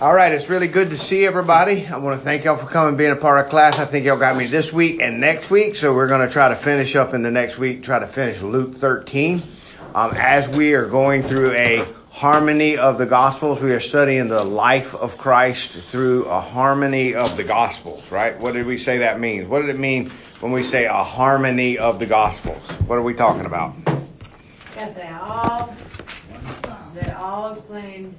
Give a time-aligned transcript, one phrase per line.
[0.00, 1.86] All right, it's really good to see everybody.
[1.86, 3.78] I want to thank y'all for coming being a part of class.
[3.78, 6.48] I think y'all got me this week and next week, so we're going to try
[6.48, 9.42] to finish up in the next week, try to finish Luke 13.
[9.94, 14.42] Um, as we are going through a harmony of the Gospels, we are studying the
[14.42, 18.40] life of Christ through a harmony of the Gospels, right?
[18.40, 19.48] What did we say that means?
[19.48, 20.10] What did it mean
[20.40, 22.62] when we say a harmony of the Gospels?
[22.86, 23.74] What are we talking about?
[24.76, 25.74] That they all,
[26.94, 28.14] they all explain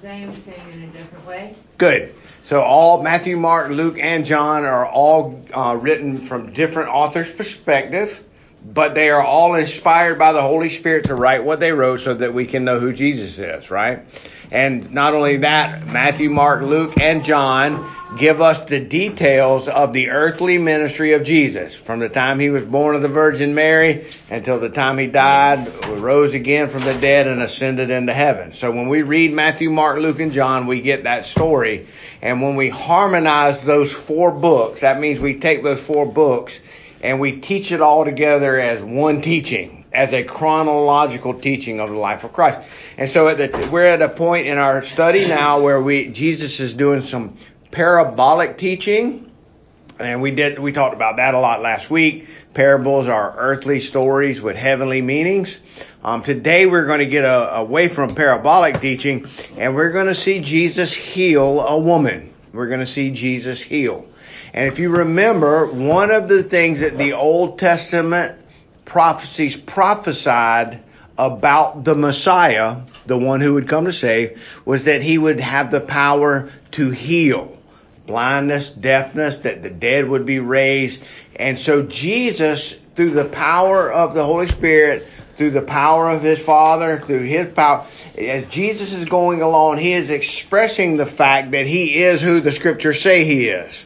[0.00, 1.54] same thing in a different way.
[1.78, 2.14] Good.
[2.44, 8.22] So all Matthew, Mark, Luke, and John are all uh, written from different authors' perspective,
[8.64, 12.14] but they are all inspired by the Holy Spirit to write what they wrote so
[12.14, 14.04] that we can know who Jesus is, right?
[14.50, 20.10] And not only that, Matthew, Mark, Luke, and John give us the details of the
[20.10, 24.58] earthly ministry of Jesus from the time he was born of the Virgin Mary until
[24.58, 28.52] the time he died, rose again from the dead, and ascended into heaven.
[28.52, 31.86] So when we read Matthew, Mark, Luke, and John, we get that story.
[32.22, 36.58] And when we harmonize those four books, that means we take those four books
[37.02, 41.96] and we teach it all together as one teaching, as a chronological teaching of the
[41.96, 42.60] life of Christ.
[42.98, 46.58] And so at the, we're at a point in our study now where we Jesus
[46.58, 47.36] is doing some
[47.70, 49.30] parabolic teaching.
[50.00, 52.28] And we did, we talked about that a lot last week.
[52.54, 55.60] Parables are earthly stories with heavenly meanings.
[56.02, 59.26] Um, today we're going to get a, away from parabolic teaching
[59.56, 62.34] and we're going to see Jesus heal a woman.
[62.52, 64.08] We're going to see Jesus heal.
[64.52, 68.40] And if you remember, one of the things that the Old Testament
[68.84, 70.82] prophecies prophesied
[71.18, 75.70] about the Messiah, the one who would come to save, was that he would have
[75.70, 77.58] the power to heal
[78.08, 81.00] blindness, deafness, that the dead would be raised.
[81.36, 86.42] And so Jesus, through the power of the Holy Spirit, through the power of his
[86.42, 91.66] Father, through his power, as Jesus is going along, he is expressing the fact that
[91.66, 93.84] he is who the scriptures say he is.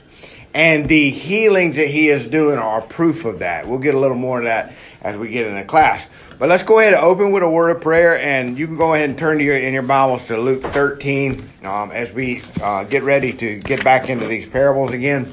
[0.55, 3.67] And the healings that he is doing are proof of that.
[3.67, 6.07] We'll get a little more of that as we get in the class.
[6.43, 8.95] But let's go ahead and open with a word of prayer, and you can go
[8.95, 12.83] ahead and turn to your, in your Bibles to Luke 13 um, as we uh,
[12.83, 15.33] get ready to get back into these parables again,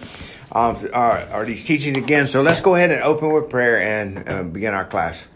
[0.51, 2.27] um, or, or, these teachings again.
[2.27, 5.27] So let's go ahead and open with prayer and uh, begin our class.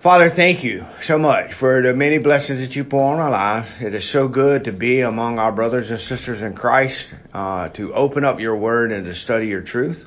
[0.00, 3.80] Father, thank you so much for the many blessings that you pour on our lives.
[3.80, 7.94] It is so good to be among our brothers and sisters in Christ, uh, to
[7.94, 10.06] open up your word and to study your truth.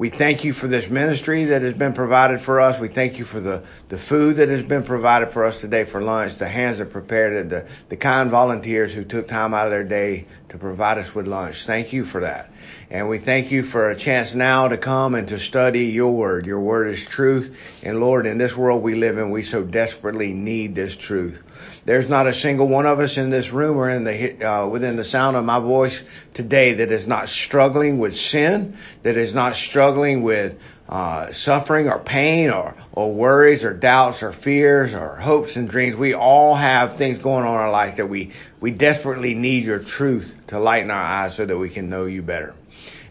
[0.00, 2.80] We thank you for this ministry that has been provided for us.
[2.80, 6.00] We thank you for the, the food that has been provided for us today for
[6.00, 9.72] lunch, the hands that prepared it, the, the kind volunteers who took time out of
[9.72, 11.66] their day to provide us with lunch.
[11.66, 12.50] Thank you for that.
[12.90, 16.46] And we thank you for a chance now to come and to study your word.
[16.46, 17.54] Your word is truth.
[17.82, 21.42] And Lord, in this world we live in, we so desperately need this truth.
[21.84, 24.96] There's not a single one of us in this room or in the uh, within
[24.96, 26.02] the sound of my voice
[26.34, 30.58] today that is not struggling with sin, that is not struggling with
[30.90, 35.96] uh, suffering or pain or, or worries or doubts or fears or hopes and dreams.
[35.96, 39.78] We all have things going on in our life that we, we desperately need your
[39.78, 42.56] truth to lighten our eyes so that we can know you better.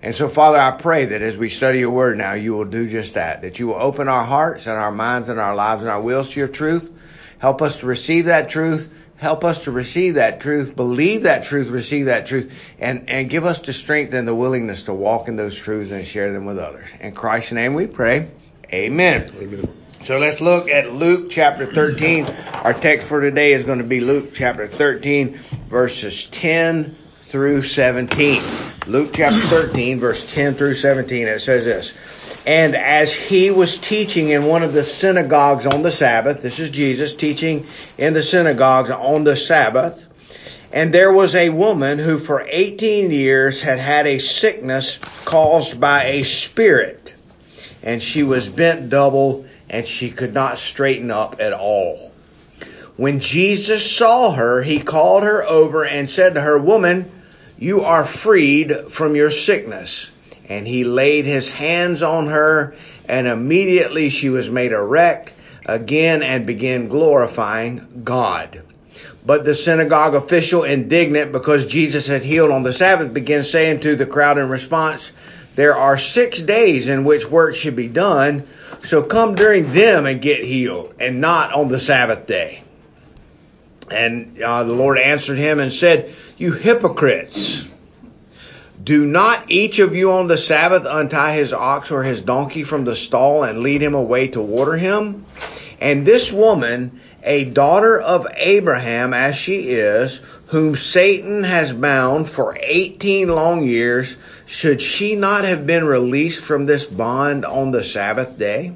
[0.02, 2.90] And so, Father, I pray that as we study your word now, you will do
[2.90, 5.90] just that, that you will open our hearts and our minds and our lives and
[5.90, 6.92] our wills to your truth,
[7.40, 8.90] Help us to receive that truth.
[9.18, 13.46] Help us to receive that truth, believe that truth, receive that truth, and, and give
[13.46, 16.58] us the strength and the willingness to walk in those truths and share them with
[16.58, 16.88] others.
[17.02, 18.30] In Christ's name we pray.
[18.72, 19.30] Amen.
[19.38, 19.76] Amen.
[20.04, 22.26] So let's look at Luke chapter 13.
[22.64, 28.42] Our text for today is going to be Luke chapter 13, verses 10 through 17.
[28.88, 31.28] Luke chapter 13, verse 10 through 17.
[31.28, 31.92] It says this.
[32.46, 36.70] And as he was teaching in one of the synagogues on the Sabbath, this is
[36.70, 37.68] Jesus teaching
[37.98, 40.04] in the synagogues on the Sabbath,
[40.72, 46.06] and there was a woman who for 18 years had had a sickness caused by
[46.06, 47.14] a spirit,
[47.84, 52.12] and she was bent double and she could not straighten up at all.
[52.98, 57.12] When Jesus saw her, he called her over and said to her, Woman,
[57.58, 60.10] you are freed from your sickness
[60.50, 62.76] and he laid his hands on her,
[63.08, 65.32] and immediately she was made erect
[65.66, 68.64] again and began glorifying God.
[69.26, 73.96] But the synagogue official, indignant because Jesus had healed on the Sabbath, began saying to
[73.96, 75.12] the crowd in response,
[75.56, 78.48] There are six days in which work should be done,
[78.86, 82.64] so come during them and get healed, and not on the Sabbath day.
[83.92, 87.64] And uh, the Lord answered him and said, You hypocrites!
[88.90, 92.86] Do not each of you on the Sabbath untie his ox or his donkey from
[92.86, 95.28] the stall and lead him away to water him?
[95.80, 102.58] And this woman, a daughter of Abraham as she is, whom Satan has bound for
[102.60, 104.16] 18 long years,
[104.48, 108.72] should she not have been released from this bond on the Sabbath day?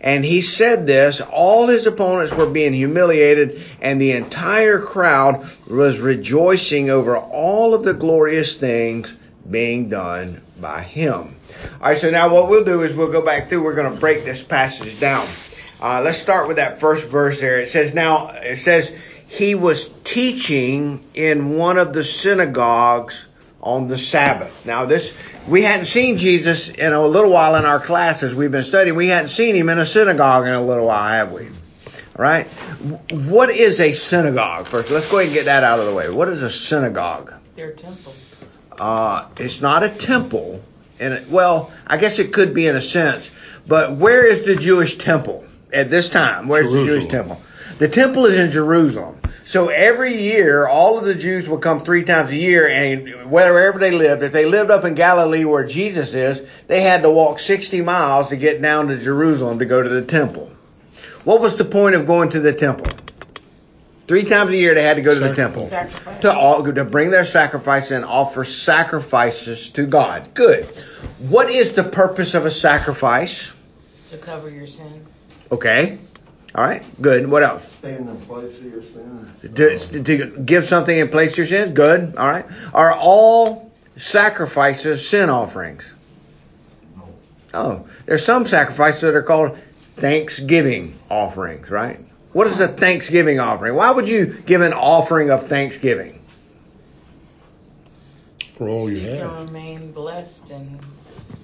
[0.00, 5.98] And he said this, all his opponents were being humiliated and the entire crowd was
[5.98, 9.12] rejoicing over all of the glorious things
[9.48, 11.36] being done by him.
[11.80, 14.24] Alright, so now what we'll do is we'll go back through, we're going to break
[14.24, 15.26] this passage down.
[15.80, 17.60] Uh, let's start with that first verse there.
[17.60, 18.90] It says now, it says,
[19.26, 23.26] he was teaching in one of the synagogues
[23.60, 24.66] on the Sabbath.
[24.66, 25.14] Now this,
[25.48, 28.96] we hadn't seen Jesus in a little while in our classes we've been studying.
[28.96, 31.46] We hadn't seen him in a synagogue in a little while, have we?
[31.46, 31.52] All
[32.16, 32.46] right?
[33.10, 34.68] What is a synagogue?
[34.68, 36.08] First, let's go ahead and get that out of the way.
[36.08, 37.32] What is a synagogue?
[37.56, 38.14] Their temple.
[38.78, 40.62] Uh, it's not a temple.
[41.00, 43.30] And well, I guess it could be in a sense.
[43.66, 46.48] But where is the Jewish temple at this time?
[46.48, 47.40] Where's the Jewish temple?
[47.78, 49.18] The temple is in Jerusalem.
[49.46, 53.78] So every year, all of the Jews would come three times a year, and wherever
[53.78, 57.40] they lived, if they lived up in Galilee where Jesus is, they had to walk
[57.40, 60.50] 60 miles to get down to Jerusalem to go to the temple.
[61.24, 62.86] What was the point of going to the temple?
[64.06, 66.20] Three times a year they had to go to the temple Sacrifice.
[66.20, 70.34] to all, to bring their sacrifice and offer sacrifices to God.
[70.34, 70.66] Good.
[71.18, 73.50] What is the purpose of a sacrifice?
[74.10, 75.06] To cover your sin.
[75.50, 75.98] Okay.
[76.54, 76.82] All right.
[77.00, 77.28] Good.
[77.28, 77.66] What else?
[77.72, 79.30] Stand in place of your sin.
[79.54, 81.70] To, to give something in place of your sins.
[81.72, 82.16] Good.
[82.16, 82.46] All right.
[82.74, 85.90] Are all sacrifices sin offerings?
[86.96, 87.08] No.
[87.54, 89.58] Oh, there's some sacrifices that are called
[89.96, 92.00] thanksgiving offerings, right?
[92.34, 93.76] What is a thanksgiving offering?
[93.76, 96.20] Why would you give an offering of thanksgiving?
[98.58, 99.46] For all you you can have.
[99.46, 100.80] remain blessed and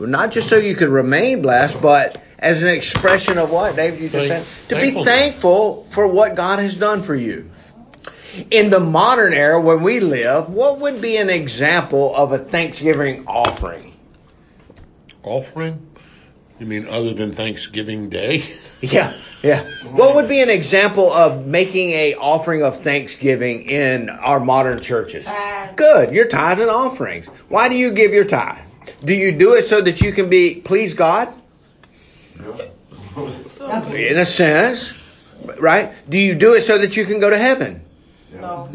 [0.01, 4.01] Well, not just so you could remain blessed, but as an expression of what, Dave?
[4.01, 7.51] You just Thank- said to be thankful for what God has done for you.
[8.51, 13.25] In the modern era, when we live, what would be an example of a Thanksgiving
[13.29, 13.93] offering?
[15.23, 15.87] Offering?
[16.59, 18.43] You mean other than Thanksgiving Day?
[18.91, 19.71] Yeah, yeah.
[19.91, 25.27] What would be an example of making a offering of thanksgiving in our modern churches?
[25.77, 26.13] Good.
[26.13, 27.27] Your tithes and offerings.
[27.49, 28.59] Why do you give your tithe?
[29.05, 31.33] Do you do it so that you can be please God?
[33.95, 34.93] In a sense,
[35.59, 35.93] right?
[36.09, 37.85] Do you do it so that you can go to heaven?
[38.33, 38.69] no.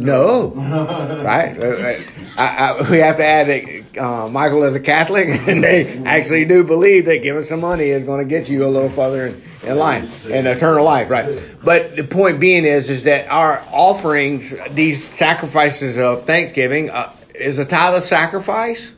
[0.50, 0.52] No,
[1.25, 1.57] right?
[1.57, 2.02] Uh, uh,
[2.38, 6.46] I, I, we have to add that uh, Michael is a Catholic, and they actually
[6.46, 9.42] do believe that giving some money is going to get you a little further in,
[9.66, 11.44] in life, in eternal life, right?
[11.64, 17.60] But the point being is, is that our offerings, these sacrifices of Thanksgiving, uh, is
[17.60, 18.90] a tithe a sacrifice?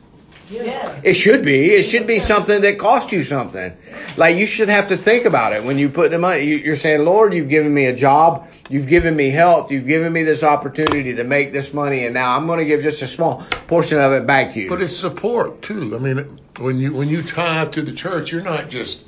[0.50, 1.02] Yes.
[1.04, 1.66] It should be.
[1.72, 3.76] It should be something that costs you something.
[4.16, 6.44] Like you should have to think about it when you put the money.
[6.44, 10.10] You- You're saying, Lord, you've given me a job, you've given me help, you've given
[10.10, 13.06] me this opportunity to make this money, and now I'm going to give just a
[13.06, 14.70] small portion of it back to you.
[14.70, 15.94] But it's support too.
[15.94, 19.04] I mean, when you when you tithe to the church, you're not just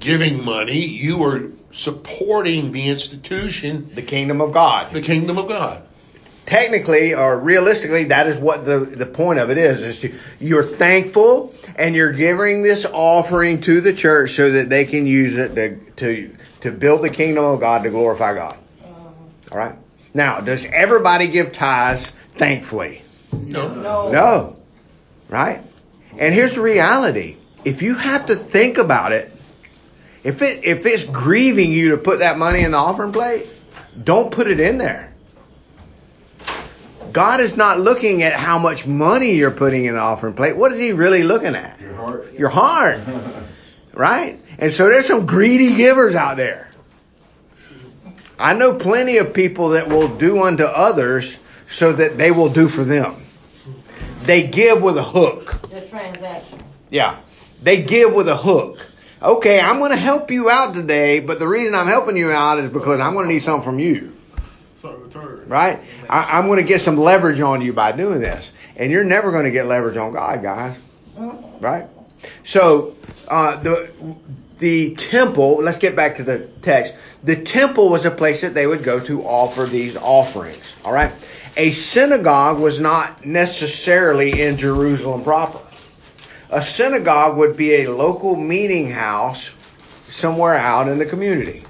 [0.00, 0.78] giving money.
[0.78, 4.92] You are supporting the institution, the kingdom of God.
[4.92, 5.82] the kingdom of God.
[6.46, 9.82] Technically or realistically, that is what the, the point of it is.
[9.82, 14.84] Is to, you're thankful and you're giving this offering to the church so that they
[14.84, 18.58] can use it to to to build the kingdom of God to glorify God.
[19.50, 19.74] All right.
[20.14, 23.02] Now, does everybody give tithes thankfully?
[23.32, 23.74] No.
[23.74, 24.10] No.
[24.10, 24.56] No.
[25.28, 25.62] Right?
[26.16, 27.36] And here's the reality.
[27.64, 29.35] If you have to think about it,
[30.26, 33.46] if it if it's grieving you to put that money in the offering plate,
[34.02, 35.14] don't put it in there.
[37.12, 40.56] God is not looking at how much money you're putting in the offering plate.
[40.56, 41.80] What is he really looking at?
[41.80, 42.32] Your heart.
[42.34, 43.00] Your heart.
[43.94, 44.38] Right?
[44.58, 46.70] And so there's some greedy givers out there.
[48.38, 52.68] I know plenty of people that will do unto others so that they will do
[52.68, 53.16] for them.
[54.24, 55.62] They give with a hook.
[55.70, 56.58] The transaction.
[56.90, 57.20] Yeah.
[57.62, 58.86] They give with a hook.
[59.22, 62.58] Okay, I'm going to help you out today, but the reason I'm helping you out
[62.58, 64.14] is because I'm going to need something from you.
[65.48, 65.80] Right?
[66.08, 68.52] I, I'm going to get some leverage on you by doing this.
[68.76, 70.76] And you're never going to get leverage on God, guys.
[71.60, 71.88] Right?
[72.44, 72.96] So,
[73.26, 73.90] uh, the,
[74.58, 76.92] the temple, let's get back to the text.
[77.24, 80.62] The temple was a place that they would go to offer these offerings.
[80.84, 81.12] All right?
[81.56, 85.60] A synagogue was not necessarily in Jerusalem proper.
[86.50, 89.48] A synagogue would be a local meeting house
[90.10, 91.64] somewhere out in the community.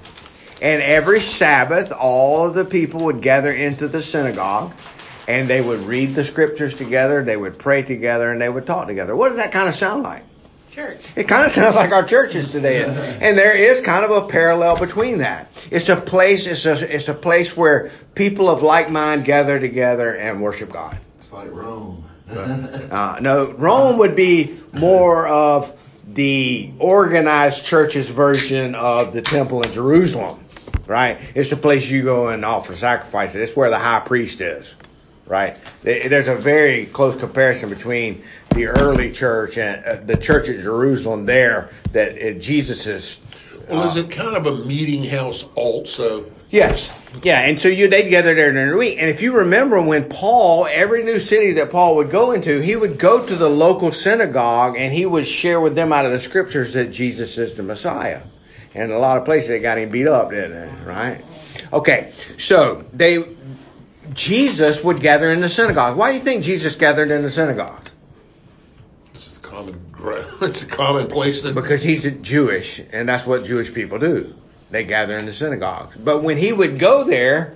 [0.61, 4.73] And every Sabbath, all of the people would gather into the synagogue
[5.27, 8.87] and they would read the scriptures together, they would pray together, and they would talk
[8.87, 9.13] together.
[9.13, 10.23] What does that kind of sound like?
[10.77, 11.01] church.
[11.15, 14.27] It kind of sounds like our churches today, and, and there is kind of a
[14.27, 15.49] parallel between that.
[15.71, 16.45] It's a place.
[16.45, 20.99] It's a it's a place where people of like mind gather together and worship God.
[21.19, 22.07] It's like Rome.
[22.29, 25.73] Uh, no, Rome would be more of
[26.07, 30.43] the organized church's version of the temple in Jerusalem,
[30.87, 31.19] right?
[31.35, 33.35] It's the place you go and offer sacrifices.
[33.35, 34.73] It's where the high priest is,
[35.25, 35.57] right?
[35.83, 41.25] There's a very close comparison between the early church and uh, the church at Jerusalem
[41.25, 43.19] there that uh, Jesus is.
[43.69, 46.31] Well, is uh, it kind of a meeting house also?
[46.49, 46.89] Yes.
[47.23, 48.97] Yeah, and so you they gather there during the week.
[48.99, 52.75] And if you remember when Paul, every new city that Paul would go into, he
[52.75, 56.19] would go to the local synagogue and he would share with them out of the
[56.19, 58.21] scriptures that Jesus is the Messiah.
[58.73, 60.83] And a lot of places they got him beat up, didn't they?
[60.83, 61.25] Right?
[61.73, 63.35] Okay, so they
[64.13, 65.97] Jesus would gather in the synagogue.
[65.97, 67.89] Why do you think Jesus gathered in the synagogue?
[69.13, 69.83] It's a common.
[70.41, 74.35] It's a common place that Because he's Jewish, and that's what Jewish people do.
[74.69, 75.95] They gather in the synagogues.
[75.95, 77.55] But when he would go there,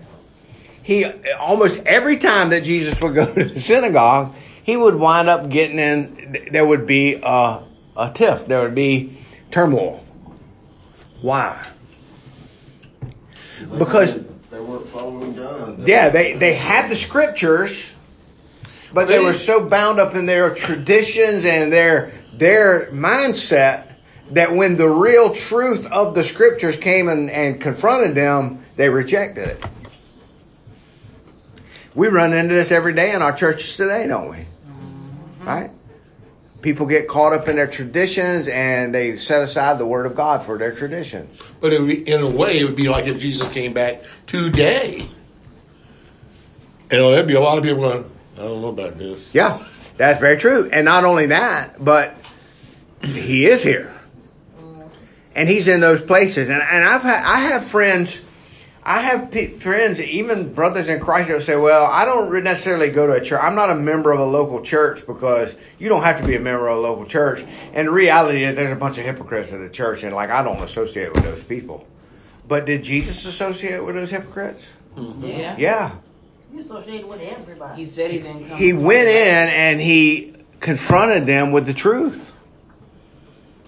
[0.84, 1.06] he
[1.40, 5.80] almost every time that Jesus would go to the synagogue, he would wind up getting
[5.80, 6.50] in.
[6.52, 7.64] There would be a,
[7.98, 8.46] a tiff.
[8.46, 9.18] There would be
[9.52, 10.04] turmoil.
[11.22, 11.68] Why?
[13.78, 15.88] Because- they weren't following God.
[15.88, 17.90] Yeah, they they had the scriptures,
[18.94, 23.91] but they were so bound up in their traditions and their their mindset
[24.32, 29.48] that when the real truth of the scriptures came and, and confronted them, they rejected
[29.50, 29.66] it.
[31.94, 34.38] We run into this every day in our churches today, don't we?
[34.38, 35.48] Mm-hmm.
[35.48, 35.72] Right?
[36.62, 40.44] People get caught up in their traditions and they set aside the word of God
[40.44, 41.38] for their traditions.
[41.60, 44.04] But it would be, in a way, it would be like if Jesus came back
[44.28, 45.10] today.
[46.92, 49.34] You know, there'd be a lot of people going, I don't know about this.
[49.34, 49.66] Yeah,
[49.98, 50.70] that's very true.
[50.72, 52.16] And not only that, but
[53.02, 53.94] he is here,
[55.36, 56.50] and he's in those places.
[56.50, 58.20] And and I've had, I have friends,
[58.84, 62.90] I have pe- friends, even brothers in Christ, that will say, "Well, I don't necessarily
[62.90, 63.40] go to a church.
[63.42, 66.40] I'm not a member of a local church because you don't have to be a
[66.40, 69.60] member of a local church." And the reality is, there's a bunch of hypocrites at
[69.60, 71.86] the church, and like I don't associate with those people.
[72.48, 74.64] But did Jesus associate with those hypocrites?
[74.98, 75.26] Mm-hmm.
[75.26, 75.56] Yeah.
[75.58, 75.92] Yeah.
[76.54, 77.82] You associated with everybody.
[77.82, 78.58] He said he didn't come.
[78.58, 82.30] He went in and he confronted them with the truth.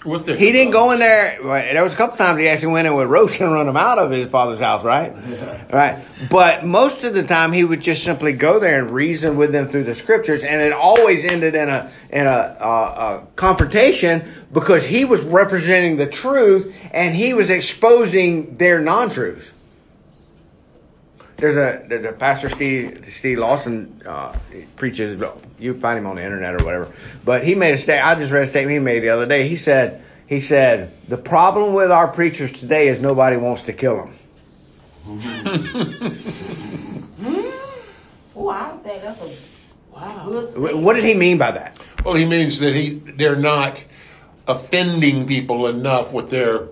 [0.06, 1.40] With the, He didn't go in there.
[1.42, 3.78] well, There was a couple times he actually went in with ropes and run them
[3.78, 5.14] out of his father's house, right?
[5.74, 6.06] Right.
[6.30, 9.70] But most of the time he would just simply go there and reason with them
[9.70, 14.86] through the scriptures, and it always ended in a in a, uh, a confrontation because
[14.86, 19.48] he was representing the truth and he was exposing their non-truths.
[21.38, 24.34] There's a there's a pastor Steve Steve Lawson uh,
[24.76, 25.22] preaches.
[25.60, 26.92] You find him on the internet or whatever.
[27.24, 28.08] But he made a statement.
[28.08, 29.48] I just read a statement he made the other day.
[29.48, 33.98] He said he said the problem with our preachers today is nobody wants to kill
[33.98, 34.16] them.
[38.36, 39.30] Oh, I don't think that's a
[39.92, 40.24] Wow.
[40.26, 40.78] good Wh- statement.
[40.78, 41.78] What did he mean by that?
[42.04, 43.84] well, he means that he they're not
[44.48, 46.68] offending people enough with their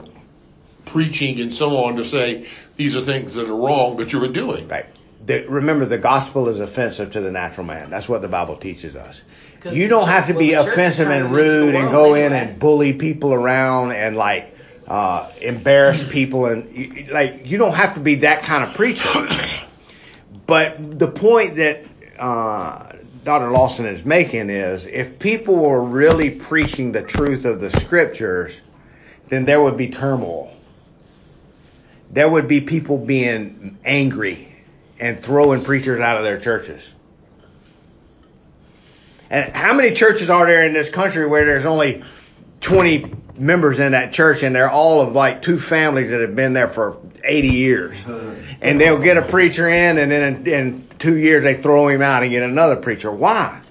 [0.85, 2.47] preaching and so on to say
[2.77, 4.67] these are things that are wrong that you are doing.
[4.67, 4.85] Right.
[5.25, 7.89] The, remember, the gospel is offensive to the natural man.
[7.91, 9.21] That's what the Bible teaches us.
[9.69, 12.57] You don't have to church- be well, offensive and rude and world go in and
[12.57, 14.55] bully people around and like
[14.88, 19.27] uh, embarrass people and you- like you don't have to be that kind of preacher.
[20.47, 21.85] But the point that
[22.19, 22.91] uh,
[23.23, 23.51] Dr.
[23.51, 28.59] Lawson is making is if people were really preaching the truth of the scriptures,
[29.29, 30.51] then there would be turmoil.
[32.13, 34.53] There would be people being angry
[34.99, 36.87] and throwing preachers out of their churches.
[39.29, 42.03] And how many churches are there in this country where there's only
[42.59, 46.51] 20 members in that church and they're all of like two families that have been
[46.51, 48.05] there for 80 years?
[48.61, 52.01] And they'll get a preacher in and then in, in two years they throw him
[52.01, 53.09] out and get another preacher.
[53.09, 53.61] Why?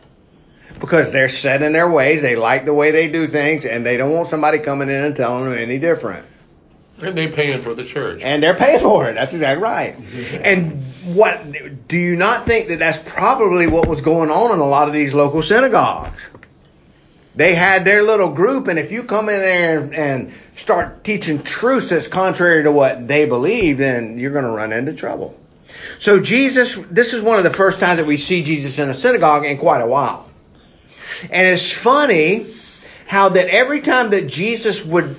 [0.80, 2.22] Because they're set in their ways.
[2.22, 5.14] They like the way they do things and they don't want somebody coming in and
[5.14, 6.24] telling them any different.
[7.02, 8.22] And they're paying for the church.
[8.22, 9.14] And they're paying for it.
[9.14, 9.96] That's exactly right.
[10.42, 14.66] And what do you not think that that's probably what was going on in a
[14.66, 16.20] lot of these local synagogues?
[17.34, 21.88] They had their little group, and if you come in there and start teaching truths
[21.88, 25.38] that's contrary to what they believe, then you're going to run into trouble.
[26.00, 28.94] So Jesus, this is one of the first times that we see Jesus in a
[28.94, 30.28] synagogue in quite a while.
[31.30, 32.54] And it's funny
[33.06, 35.16] how that every time that Jesus would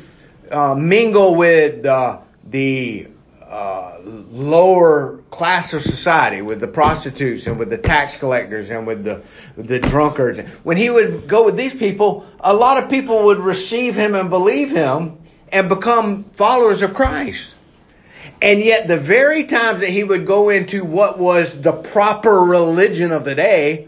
[0.51, 3.07] uh, mingle with uh, the
[3.45, 9.03] uh, lower class of society, with the prostitutes and with the tax collectors and with
[9.03, 9.23] the
[9.57, 10.39] the drunkards.
[10.63, 14.29] When he would go with these people, a lot of people would receive him and
[14.29, 15.17] believe him
[15.51, 17.55] and become followers of Christ.
[18.41, 23.11] And yet, the very times that he would go into what was the proper religion
[23.11, 23.87] of the day,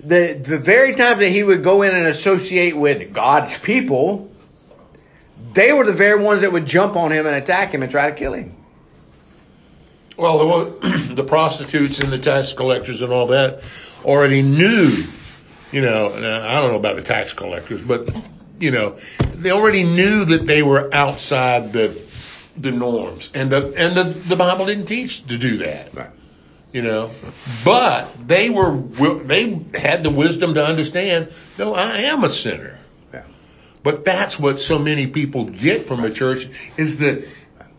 [0.00, 4.30] the, the very times that he would go in and associate with God's people,
[5.52, 8.10] they were the very ones that would jump on him and attack him and try
[8.10, 8.54] to kill him.
[10.16, 13.62] Well, the, the prostitutes and the tax collectors and all that
[14.04, 15.04] already knew,
[15.72, 18.10] you know, uh, I don't know about the tax collectors, but,
[18.58, 18.98] you know,
[19.34, 22.08] they already knew that they were outside the
[22.60, 25.94] the norms, and the and the, the Bible didn't teach to do that.
[25.94, 26.10] Right.
[26.72, 27.10] You know,
[27.64, 31.32] but they were they had the wisdom to understand.
[31.58, 32.78] No, I am a sinner.
[33.88, 37.26] But that's what so many people get from a church is the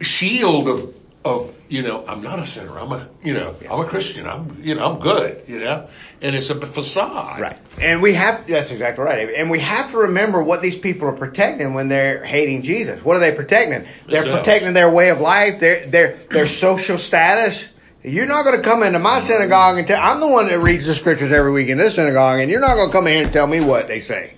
[0.02, 2.80] shield of of you know I'm not a sinner.
[2.80, 4.26] I'm a you know I'm a Christian.
[4.26, 5.44] I'm you know I'm good.
[5.48, 5.88] You know,
[6.20, 7.42] and it's a facade.
[7.42, 7.58] Right.
[7.80, 9.36] And we have, that's exactly right.
[9.36, 13.06] And we have to remember what these people are protecting when they're hating Jesus.
[13.06, 13.88] What are they protecting?
[14.08, 14.40] They're Themselves.
[14.40, 17.70] protecting their way of life, their, their, their social status.
[18.04, 20.88] You're not going to come into my synagogue and tell, I'm the one that reads
[20.88, 23.24] the scriptures every week in this synagogue, and you're not going to come in here
[23.26, 24.34] and tell me what they say.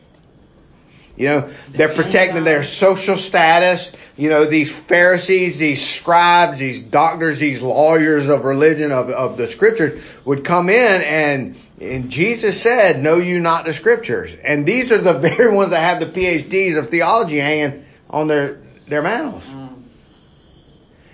[1.21, 3.91] You know, they're protecting their social status.
[4.17, 9.47] You know, these Pharisees, these scribes, these doctors, these lawyers of religion, of, of the
[9.47, 14.35] scriptures would come in and, and Jesus said, know you not the scriptures.
[14.43, 18.59] And these are the very ones that have the PhDs of theology hanging on their,
[18.87, 19.43] their mantles.
[19.43, 19.83] Mm.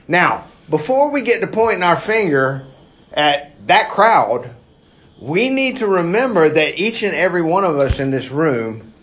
[0.07, 2.65] Now, before we get to pointing our finger
[3.11, 4.51] at that crowd,
[5.19, 8.93] we need to remember that each and every one of us in this room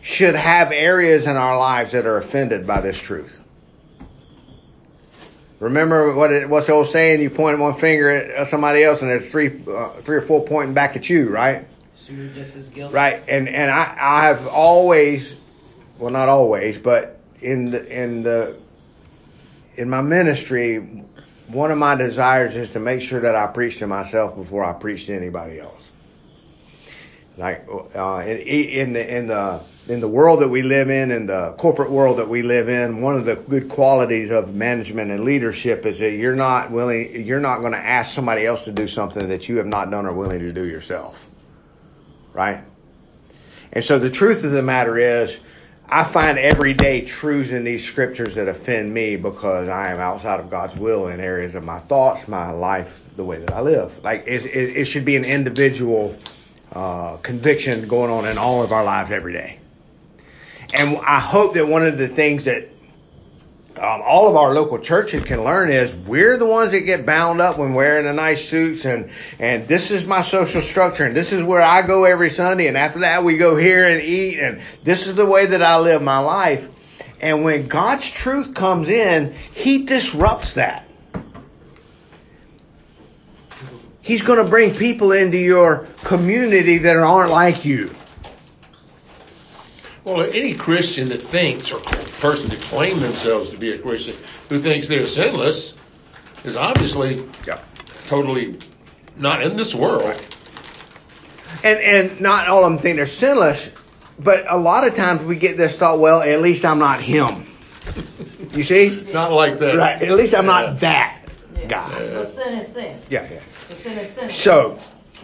[0.00, 3.40] should have areas in our lives that are offended by this truth.
[5.60, 7.22] Remember what it, what's the old saying?
[7.22, 10.74] You point one finger at somebody else, and there's three, uh, three or four pointing
[10.74, 11.66] back at you, right?
[11.96, 12.94] So you're just as guilty.
[12.94, 13.22] Right.
[13.28, 15.34] And and I I have always,
[15.98, 18.56] well, not always, but in the in the
[19.76, 21.04] in my ministry,
[21.48, 24.72] one of my desires is to make sure that I preach to myself before I
[24.72, 25.82] preach to anybody else.
[27.36, 31.26] Like uh, in, in the in the in the world that we live in, in
[31.26, 35.24] the corporate world that we live in, one of the good qualities of management and
[35.24, 38.88] leadership is that you're not willing, you're not going to ask somebody else to do
[38.88, 41.22] something that you have not done or willing to do yourself.
[42.32, 42.64] Right?
[43.72, 45.36] And so the truth of the matter is,
[45.86, 50.48] I find everyday truths in these scriptures that offend me because I am outside of
[50.48, 54.02] God's will in areas of my thoughts, my life, the way that I live.
[54.02, 56.16] Like it, it, it should be an individual
[56.74, 59.58] uh, conviction going on in all of our lives every day.
[60.74, 62.68] And I hope that one of the things that
[63.76, 67.40] um, all of our local churches can learn is we're the ones that get bound
[67.40, 69.10] up when wearing the nice suits and
[69.40, 72.76] and this is my social structure and this is where I go every Sunday and
[72.76, 76.02] after that we go here and eat and this is the way that I live
[76.02, 76.68] my life.
[77.20, 80.86] And when God's truth comes in, He disrupts that.
[84.04, 87.96] He's going to bring people into your community that aren't like you.
[90.04, 91.78] Well, any Christian that thinks, or
[92.20, 94.14] person to claim themselves to be a Christian,
[94.50, 95.72] who thinks they're sinless,
[96.44, 97.56] is obviously Yeah.
[98.06, 98.56] totally
[99.16, 100.14] not in this world.
[101.62, 103.70] And and not all of them think they're sinless,
[104.18, 107.46] but a lot of times we get this thought, well, at least I'm not him.
[108.52, 109.06] You see?
[109.12, 109.76] Not like that.
[109.76, 110.02] Right.
[110.02, 110.52] At least I'm Yeah.
[110.52, 111.16] not that
[111.60, 111.68] Yeah.
[111.68, 112.10] guy.
[112.14, 112.98] But sin is sin.
[113.10, 113.40] Yeah, yeah.
[113.68, 114.30] But sin is sin.
[114.30, 114.78] So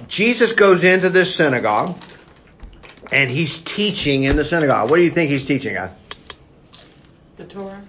[0.09, 1.97] Jesus goes into this synagogue
[3.13, 4.91] and he's teaching in the synagogue.
[4.91, 5.75] What do you think he's teaching?
[5.75, 5.91] guys?
[7.37, 7.83] The Torah.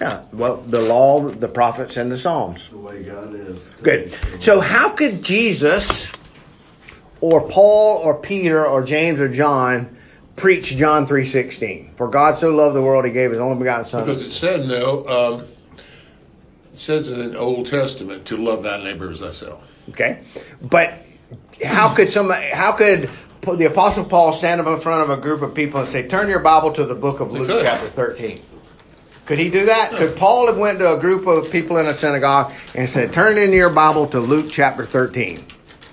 [0.00, 2.66] Yeah, well, the law, the prophets, and the Psalms.
[2.70, 3.68] The way God is.
[3.82, 4.16] Good.
[4.40, 6.06] So how could Jesus
[7.20, 9.98] or Paul or Peter or James or John
[10.36, 11.96] preach John 3:16?
[11.96, 14.06] For God so loved the world he gave his only begotten son.
[14.06, 15.40] Because it said, no, um,
[16.72, 19.62] it says in the Old Testament to love thy neighbor as thyself.
[19.88, 20.20] Okay.
[20.62, 21.04] But
[21.64, 23.10] how could somebody how could
[23.42, 26.28] the apostle Paul stand up in front of a group of people and say, "Turn
[26.28, 28.40] your Bible to the book of Luke chapter 13"?
[29.26, 29.92] Could he do that?
[29.92, 33.38] Could Paul have went to a group of people in a synagogue and said, "Turn
[33.38, 35.44] in your Bible to Luke chapter 13"?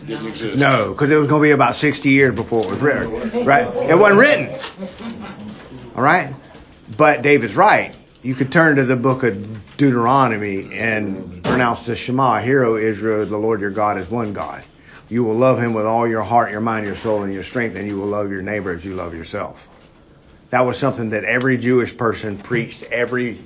[0.05, 0.59] Didn't exist.
[0.59, 3.45] No, because it was going to be about 60 years before it was written.
[3.45, 3.67] Right?
[3.89, 4.49] It wasn't written.
[5.95, 6.33] All right?
[6.95, 7.95] But David's right.
[8.21, 12.39] You could turn to the book of Deuteronomy and pronounce the Shema.
[12.39, 14.63] Hear, O Israel, the Lord your God is one God.
[15.09, 17.75] You will love him with all your heart, your mind, your soul, and your strength,
[17.75, 19.67] and you will love your neighbor as you love yourself.
[20.51, 23.41] That was something that every Jewish person preached every,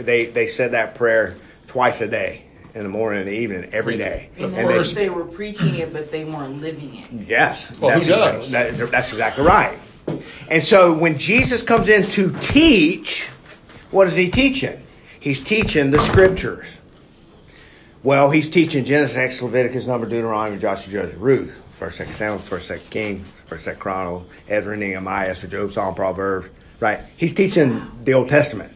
[0.00, 2.44] they, they said that prayer twice a day.
[2.72, 4.30] in the morning and the evening every day.
[4.38, 7.28] The And And first- they were preaching it, but they weren't living it.
[7.28, 7.66] Yes.
[7.78, 8.50] Well, that's who does?
[8.52, 9.76] That- that's exactly right.
[10.48, 13.26] And so when Jesus comes in to teach,
[13.90, 14.80] what is he teaching?
[15.18, 16.64] He's teaching the scriptures.
[18.02, 22.68] Well, he's teaching Genesis, Exodus, Leviticus, Number, Deuteronomy, Joshua, Judges, Ruth, First, Second Samuel, First,
[22.68, 26.48] Second King, First, Second Chronicles, Ezra, Nehemiah, Esther, Job, Psalm, Proverbs.
[26.80, 27.04] Right?
[27.18, 28.72] He's teaching the Old Testament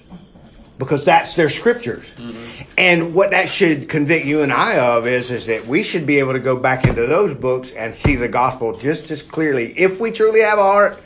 [0.78, 2.04] because that's their scriptures.
[2.16, 2.62] Mm-hmm.
[2.76, 6.18] And what that should convict you and I of is, is that we should be
[6.18, 9.72] able to go back into those books and see the gospel just as clearly.
[9.74, 10.98] If we truly have a heart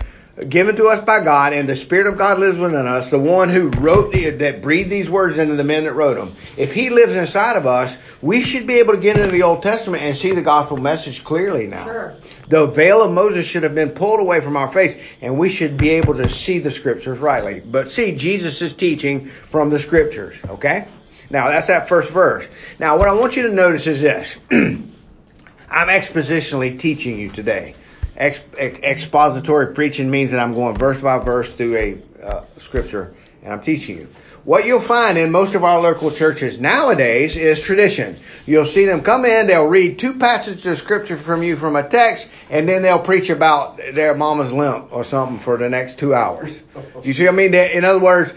[0.48, 3.48] given to us by God and the Spirit of God lives within us, the one
[3.48, 6.90] who wrote the, that breathed these words into the men that wrote them, if he
[6.90, 10.16] lives inside of us, we should be able to get into the Old Testament and
[10.16, 11.84] see the gospel message clearly now.
[11.84, 12.14] Sure.
[12.48, 15.76] The veil of Moses should have been pulled away from our face, and we should
[15.76, 17.60] be able to see the scriptures rightly.
[17.60, 20.88] But see, Jesus is teaching from the scriptures, okay?
[21.30, 22.46] Now, that's that first verse.
[22.78, 24.34] Now, what I want you to notice is this.
[24.50, 27.74] I'm expositionally teaching you today.
[28.16, 33.14] Ex- ex- expository preaching means that I'm going verse by verse through a uh, scripture
[33.42, 34.08] and I'm teaching you.
[34.44, 38.16] What you'll find in most of our local churches nowadays is tradition.
[38.46, 41.86] You'll see them come in, they'll read two passages of scripture from you from a
[41.86, 46.14] text, and then they'll preach about their mama's limp or something for the next two
[46.14, 46.56] hours.
[47.02, 47.54] You see what I mean?
[47.54, 48.32] In other words,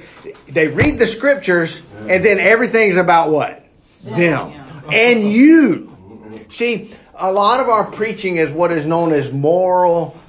[0.47, 3.65] they read the scriptures, and then everything's about what?
[4.03, 4.51] Them.
[4.91, 5.97] And you.
[6.49, 10.19] See, a lot of our preaching is what is known as moral,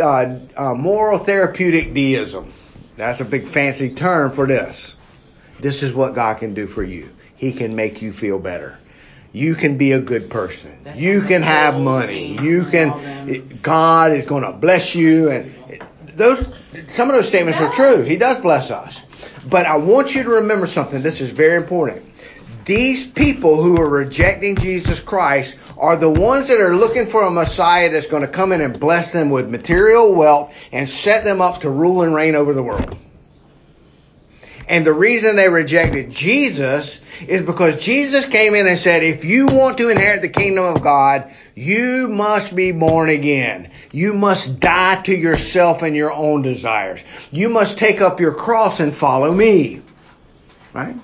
[0.00, 2.50] uh, uh, moral therapeutic deism.
[2.96, 4.94] That's a big fancy term for this.
[5.60, 7.10] This is what God can do for you.
[7.36, 8.78] He can make you feel better.
[9.32, 10.78] You can be a good person.
[10.84, 12.40] That's you can have money.
[12.40, 13.58] You can.
[13.62, 15.82] God is going to bless you, and
[16.14, 16.44] those.
[16.94, 18.02] Some of those statements are true.
[18.02, 19.02] He does bless us,
[19.48, 21.02] but I want you to remember something.
[21.02, 22.04] This is very important.
[22.64, 27.30] These people who are rejecting Jesus Christ are the ones that are looking for a
[27.30, 31.40] Messiah that's going to come in and bless them with material wealth and set them
[31.40, 32.96] up to rule and reign over the world.
[34.66, 39.46] And the reason they rejected Jesus is because Jesus came in and said, if you
[39.48, 43.70] want to inherit the kingdom of God, you must be born again.
[43.92, 47.04] You must die to yourself and your own desires.
[47.30, 49.82] You must take up your cross and follow me.
[50.72, 50.96] Right?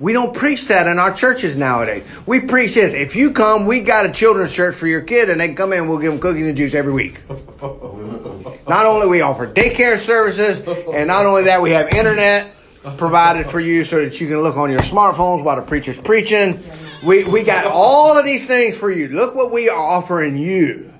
[0.00, 2.04] We don't preach that in our churches nowadays.
[2.24, 2.94] We preach this.
[2.94, 5.88] If you come, we got a children's church for your kid and they come in,
[5.88, 7.22] we'll give them cookies and juice every week.
[7.28, 10.58] Not only we offer daycare services,
[10.92, 12.52] and not only that, we have internet
[12.96, 16.62] provided for you so that you can look on your smartphones while the preacher's preaching.
[17.02, 19.08] We, we got all of these things for you.
[19.08, 20.92] Look what we are offering you.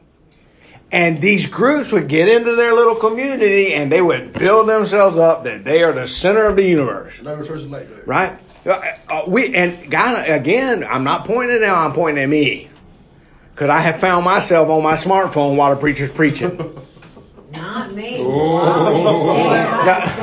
[0.90, 5.44] And these groups would get into their little community and they would build themselves up
[5.44, 7.20] that they are the center of the universe.
[7.20, 8.08] Never like that.
[8.08, 8.38] Right?
[8.66, 10.84] Uh, uh, we and God again.
[10.84, 11.74] I'm not pointing at them.
[11.74, 12.68] I'm pointing at me,
[13.54, 16.56] because I have found myself on my smartphone while the preacher's preaching.
[17.52, 18.18] Not me.
[18.22, 18.90] Now,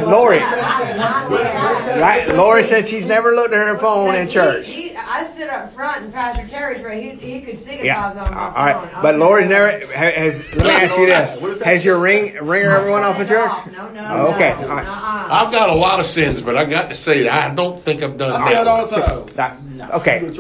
[0.05, 1.99] Lori, Not there.
[1.99, 2.27] right?
[2.35, 4.67] Lori said she's never looked at her phone in He- church.
[5.05, 8.05] He- I stood up front in Pastor Terry's where he, he could see if Yeah.
[8.05, 8.65] I was on my All phone.
[8.65, 9.01] right.
[9.01, 9.23] But Okay.
[9.23, 10.43] Lori's never has.
[10.55, 13.51] Let me ask you this: Has your ring ringer ever went off in church?
[13.75, 14.67] No, no, Okay, no.
[14.69, 14.87] all right.
[14.87, 15.27] Uh-uh.
[15.31, 18.03] I've got a lot of sins, but I got to say that I don't think
[18.03, 18.95] I've done I say it all that.
[19.35, 19.59] the time.
[19.79, 20.31] That- Okay.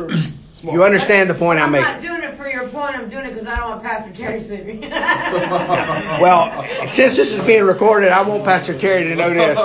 [0.65, 0.73] Go to church.
[0.73, 0.73] Smart.
[0.75, 2.95] You understand the point I'm I'm not doing it for your point.
[2.97, 4.79] I'm doing it because I don't want Pastor Terry to see me.
[6.21, 9.59] Well, since this is being recorded, I want Pastor Terry to know this.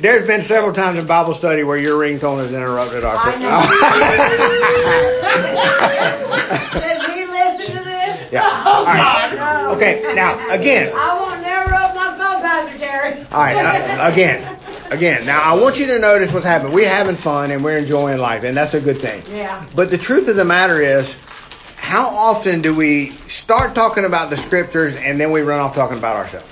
[0.00, 3.14] There's been several times in Bible study where your ringtone has interrupted our.
[3.16, 3.60] I know.
[6.80, 8.32] Did he listen to this?
[8.32, 8.62] Yeah.
[8.64, 9.34] All right.
[9.36, 9.72] No.
[9.76, 10.92] Okay, now, again.
[10.94, 13.20] I won't never open my phone, Pastor Terry.
[13.32, 14.58] All right, uh, again,
[14.92, 15.26] again.
[15.26, 16.72] Now I want you to notice what's happening.
[16.72, 19.22] We're having fun and we're enjoying life, and that's a good thing.
[19.34, 19.64] Yeah.
[19.74, 21.14] But the truth of the matter is,
[21.76, 25.98] how often do we start talking about the scriptures and then we run off talking
[25.98, 26.48] about ourselves?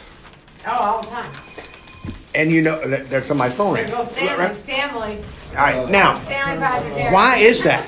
[0.66, 1.32] Oh, all the time.
[2.34, 4.56] And you know, there- there's somebody's phone There goes Stanley.
[4.64, 5.18] Stanley.
[5.56, 7.80] All right, now, Stanley, why is that?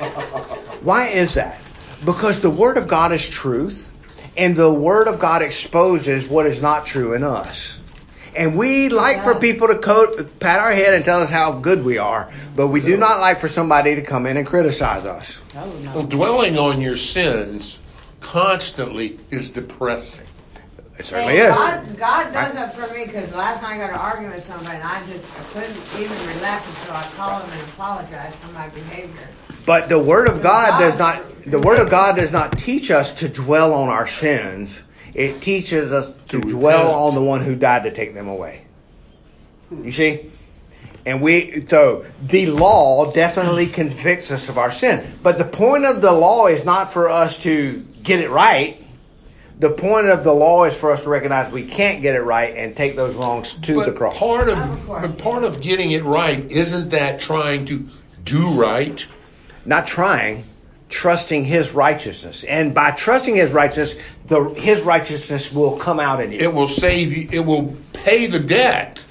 [0.82, 1.60] Why is that?
[2.04, 3.88] Because the Word of God is truth,
[4.36, 7.78] and the Word of God exposes what is not true in us.
[8.34, 11.84] And we like for people to coat, pat our head and tell us how good
[11.84, 15.38] we are, but we do not like for somebody to come in and criticize us.
[15.56, 17.78] Oh, Well, dwelling on your sins
[18.20, 20.26] constantly is depressing.
[20.98, 21.54] It certainly Hey, is.
[21.54, 24.76] God, God does that for me because last night I got an argument with somebody
[24.76, 28.68] and I just I couldn't even relax until I called him and apologized for my
[28.68, 29.28] behavior.
[29.64, 33.10] But the Word of God does not, the Word of God does not teach us
[33.16, 34.78] to dwell on our sins.
[35.14, 38.62] It teaches us to To dwell on the one who died to take them away.
[39.68, 39.84] Hmm.
[39.84, 40.30] You see?
[41.04, 45.04] And we, so the law definitely convicts us of our sin.
[45.22, 48.78] But the point of the law is not for us to get it right.
[49.58, 52.56] The point of the law is for us to recognize we can't get it right
[52.56, 54.16] and take those wrongs to but the cross.
[54.16, 55.10] part of I have a question.
[55.12, 57.86] but part of getting it right isn't that trying to
[58.24, 59.04] do right.
[59.64, 60.44] Not trying,
[60.92, 62.44] trusting His righteousness.
[62.44, 66.38] And by trusting His righteousness, the, His righteousness will come out in you.
[66.38, 67.28] It will save you.
[67.32, 69.04] It will pay the debt.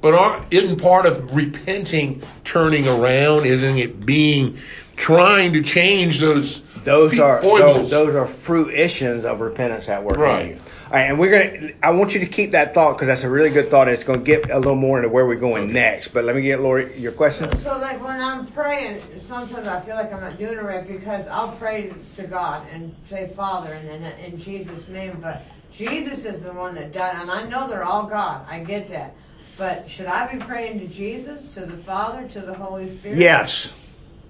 [0.00, 3.44] But aren't, isn't part of repenting turning around?
[3.44, 4.58] Isn't it being
[4.96, 10.42] trying to change those Those are those, those are fruitions of repentance at work Right.
[10.42, 10.60] in you.
[10.90, 11.72] All right, and we're gonna.
[11.84, 13.86] I want you to keep that thought because that's a really good thought.
[13.86, 15.72] It's gonna get a little more into where we're going Okay.
[15.72, 16.08] next.
[16.08, 17.56] But let me get Lori your question.
[17.60, 21.28] So like when I'm praying, sometimes I feel like I'm not doing it right because
[21.28, 26.42] I'll pray to God and say Father and then in Jesus' name, but Jesus is
[26.42, 28.44] the one that done, and I know they're all God.
[28.48, 29.14] I get that.
[29.56, 33.18] But should I be praying to Jesus, to the Father, to the Holy Spirit?
[33.18, 33.72] Yes.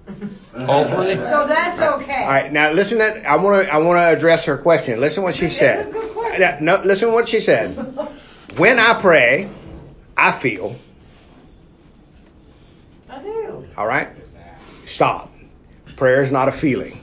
[0.09, 0.69] Mm-hmm.
[0.71, 1.15] All three?
[1.15, 2.23] So that's okay.
[2.23, 2.53] All right.
[2.53, 2.99] Now listen.
[2.99, 3.73] That I want to.
[3.73, 5.01] I want to address her question.
[5.01, 5.93] Listen what she It's a said.
[5.93, 6.41] good question.
[6.41, 7.77] Yeah, No, listen what she said.
[8.57, 9.49] When I pray,
[10.17, 10.75] I feel.
[13.09, 13.67] I do.
[13.77, 14.09] All right.
[14.87, 15.31] Stop.
[15.97, 16.99] Prayer is not a feeling.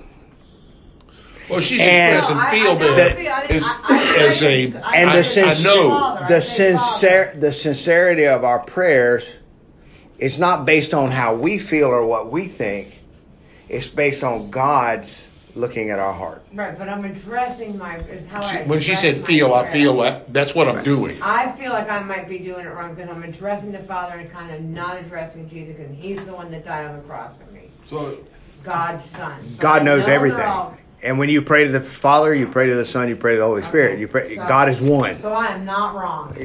[1.50, 3.10] Well, she's And- expressing No, I- I feel don't there
[3.50, 4.74] as, I- I- as a.
[4.84, 9.26] I- And I- the I sincer- I the sincere the sincerity of our prayers
[10.20, 12.94] is not based on how we feel or what we think.
[13.70, 15.26] It's based on God's
[15.56, 16.44] looking at our heart.
[16.54, 19.98] Right, but I'm addressing my, is how I When she said my feel, I feel
[19.98, 21.22] that that's what I'm doing.
[21.22, 24.32] I feel like I might be doing it wrong because I'm addressing the Father and
[24.32, 27.52] kind of not addressing Jesus because He's the one that died on the cross for
[27.52, 28.20] me, So,
[28.64, 29.42] God's Son.
[29.52, 30.78] But God knows know they're everything.
[31.04, 33.34] All- And when you pray to the Father, you pray to the Son, you pray
[33.34, 34.00] to the Holy Spirit.
[34.00, 34.36] You pray.
[34.36, 35.18] So- God is one.
[35.20, 36.36] So I am not wrong.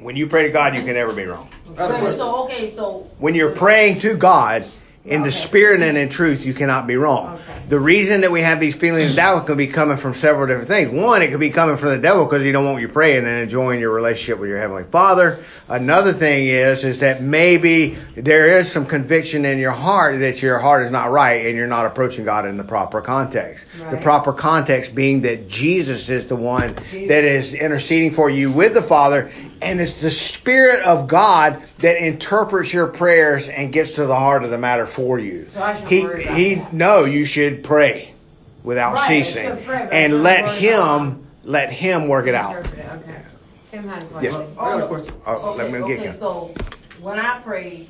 [0.00, 1.48] When you pray to God, you can never be wrong.
[1.76, 2.18] I had a Wait, question.
[2.18, 3.06] so, okay, so.
[3.18, 4.64] When you're praying to God
[5.04, 7.34] in the spirit and in truth, you cannot be wrong.
[7.36, 7.62] Okay.
[7.70, 10.68] The reason that we have these feelings of doubt can be coming from several different
[10.68, 10.90] things.
[10.90, 13.42] One, it could be coming from the devil because you don't want you praying and
[13.42, 15.42] enjoying your relationship with your heavenly Father.
[15.68, 20.58] Another thing is, is that maybe there is some conviction in your heart that your
[20.58, 23.64] heart is not right and you're not approaching God in the proper context.
[23.90, 27.08] The proper context being that Jesus is the one Jesus.
[27.08, 29.30] that is interceding for you with the Father,
[29.62, 34.44] and it's the Spirit of God that interprets your prayers and gets to the heart
[34.44, 35.48] of the matter for you.
[35.52, 36.74] So I shouldn't he, worry about he, that.
[36.74, 38.14] no, you should pray
[38.62, 42.56] without Right, ceasing, pray, and let Him, about let Him work it out.
[42.56, 43.22] Interpret it, Okay.
[43.70, 44.30] Tim had a Yeah.
[44.30, 44.56] question.
[44.58, 45.14] I got a question.
[45.26, 46.18] Oh, oh let Okay, me get okay, you.
[46.18, 46.54] so
[47.00, 47.88] when I pray,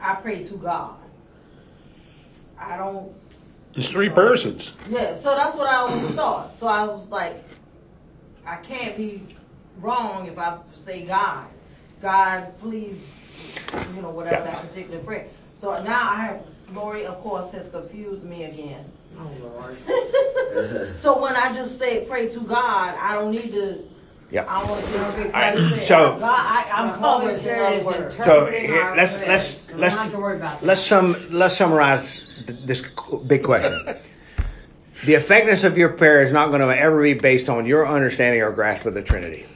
[0.00, 0.96] I pray to God.
[2.60, 3.12] I don't,
[3.74, 4.72] It's three persons.
[4.88, 6.58] yeah, so that's what I always thought.
[6.58, 7.42] So I was like,
[8.46, 9.22] I can't be
[9.80, 11.46] wrong if I say God.
[12.02, 12.98] God, please,
[13.94, 14.52] you know, whatever Yeah.
[14.52, 15.28] that particular prayer.
[15.60, 16.40] So now I have,
[16.72, 18.84] Lori, of course, has confused me again.
[19.18, 19.76] Oh, Lord.
[20.98, 23.84] so when I just say pray to God, I don't need to.
[24.30, 24.44] Yeah.
[24.46, 27.76] I want to Okay, be right, so- God, I, I'm Holy covered in Spirit other
[27.76, 28.16] is words.
[28.24, 30.66] So here, let's let's let's have to worry about that.
[30.66, 32.82] let's sum let's summarize th- this
[33.26, 33.96] big question.
[35.04, 38.40] the effectiveness of your prayer is not going to ever be based on your understanding
[38.40, 39.46] or grasp of the Trinity.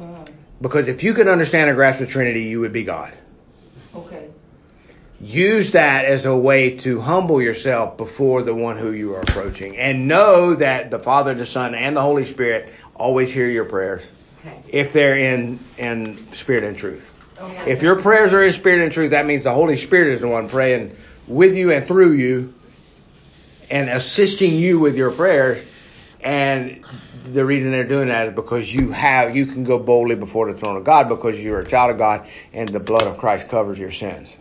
[0.00, 0.26] Mhm.
[0.62, 3.12] Because if you could understand or grasp the Trinity, you would be God.
[3.94, 4.28] Okay.
[5.20, 9.76] Use that as a way to humble yourself before the one who you are approaching,
[9.76, 14.02] and know that the Father, the Son, and the Holy Spirit always hear your prayers
[14.46, 14.62] Okay.
[14.68, 17.12] if they're in in spirit and truth.
[17.40, 17.72] Okay.
[17.72, 20.28] If your prayers are in spirit and truth, that means the Holy Spirit is the
[20.28, 22.54] one praying with you and through you
[23.70, 25.64] and assisting you with your prayers.
[26.20, 26.84] And
[27.32, 30.58] the reason they're doing that is because you have, you can go boldly before the
[30.58, 33.78] throne of God because you're a child of God and the blood of Christ covers
[33.78, 34.36] your sins.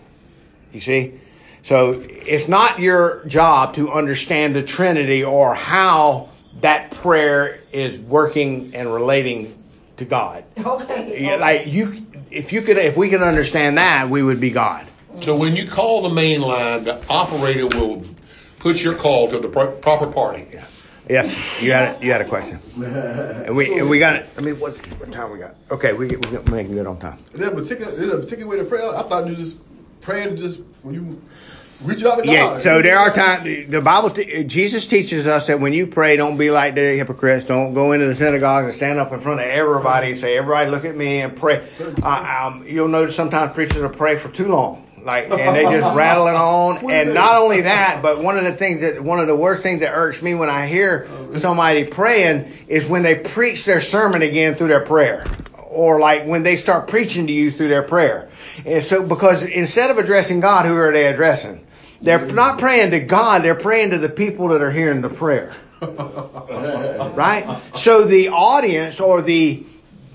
[0.77, 1.19] You see?
[1.63, 6.29] So it's not your job to understand the Trinity or how
[6.61, 9.57] that prayer is working and relating
[9.97, 10.43] to God.
[10.57, 11.35] Okay.
[11.37, 14.85] Like you, if you could, if we could understand that, we would be God.
[15.21, 18.05] So when you call the main line, the operator will
[18.59, 20.47] put your call to the proper party.
[20.53, 20.65] Yeah.
[21.09, 24.29] Yes, you had a, you had a question, and we and we got it.
[24.37, 25.55] I mean, what's what time we got?
[25.71, 27.17] Okay, we we are making good on time.
[27.33, 28.85] Is there a particular, is there a particular way to pray?
[28.85, 29.55] I thought you just
[30.07, 31.21] praying just when you
[31.83, 32.31] reach out to God.
[32.31, 32.57] Yeah.
[32.59, 36.37] So there are times the Bible, t- Jesus teaches us that when you pray, don't
[36.37, 37.43] be like the hypocrites.
[37.43, 40.69] Don't go into the synagogue and stand up in front of everybody and say, "Everybody,
[40.71, 41.67] look at me and pray."
[42.01, 44.85] Uh, um, you'll notice sometimes preachers will pray for too long.
[45.03, 46.91] Like, and they just rattling on.
[46.91, 49.81] And not only that, but one of the things that, one of the worst things
[49.81, 54.55] that irks me when I hear somebody praying is when they preach their sermon again
[54.55, 55.25] through their prayer.
[55.77, 58.29] Or like when they start preaching to you through their prayer.
[58.65, 61.65] And so, because instead of addressing God, who are they addressing?
[62.01, 65.53] They're not praying to God, they're praying to the people that are hearing the prayer.
[65.79, 67.61] Right?
[67.75, 69.63] So the audience or the,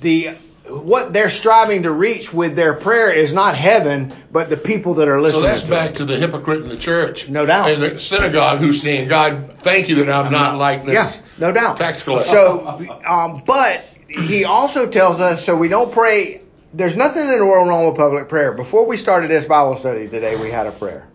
[0.00, 0.30] the,
[0.66, 5.08] what they're striving to reach with their prayer is not heaven, but the people that
[5.08, 5.42] are listening.
[5.42, 5.70] So listening.
[5.70, 5.96] that's to back it.
[5.98, 7.28] to the hypocrite in the church.
[7.28, 7.70] No doubt.
[7.70, 11.22] And the synagogue who's saying, God, thank you that I'm, not, like this." Yeah, this
[11.38, 11.76] no doubt.
[11.76, 12.30] tax collector.
[12.30, 16.42] So, um, but he also tells us so we don't pray.
[16.74, 18.52] There's nothing in the world wrong with public prayer.
[18.52, 21.08] Before we started this Bible study today, we had a prayer.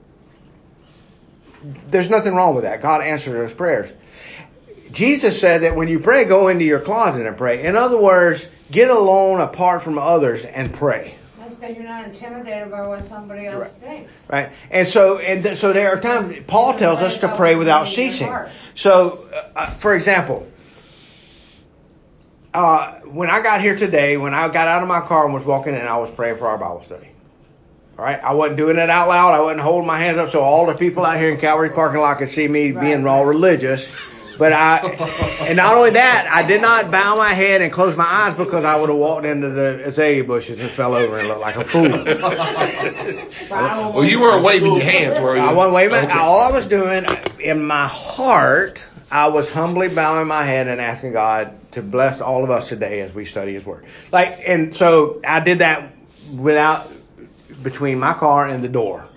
[1.89, 2.81] There's nothing wrong with that.
[2.81, 3.91] God answered those prayers.
[4.91, 7.65] Jesus said that when you pray, go into your closet and pray.
[7.65, 11.15] In other words, get alone apart from others and pray.
[11.39, 13.71] That's because you're not intimidated by what somebody else Right.
[13.81, 14.11] thinks.
[14.29, 17.87] Right, and so and th- so there are times Paul tells us to pray without
[17.87, 18.31] ceasing.
[18.75, 20.45] So, uh, for example,
[22.53, 25.43] uh, when I got here today, when I got out of my car and was
[25.43, 27.09] walking in, I was praying for our Bible study.
[27.97, 29.33] All right, I wasn't doing it out loud.
[29.33, 31.99] I wasn't holding my hands up so all the people out here in Calvary's parking
[31.99, 33.87] lot could see me Right, being all religious.
[34.37, 34.77] But I,
[35.47, 38.63] and not only that, I did not bow my head and close my eyes because
[38.65, 41.63] I would have walked into the azalea bushes and fell over and looked like a
[41.63, 41.89] fool.
[43.49, 45.41] well, you weren't waving your hands, were you?
[45.41, 45.97] I wasn't waving.
[46.05, 46.19] Okay.
[46.19, 47.07] All I was doing
[47.39, 52.43] in my heart, I was humbly bowing my head and asking God to bless all
[52.43, 53.85] of us today as we study His Word.
[54.11, 55.93] Like, and so I did that
[56.31, 56.91] without
[57.63, 59.07] between my car and the door.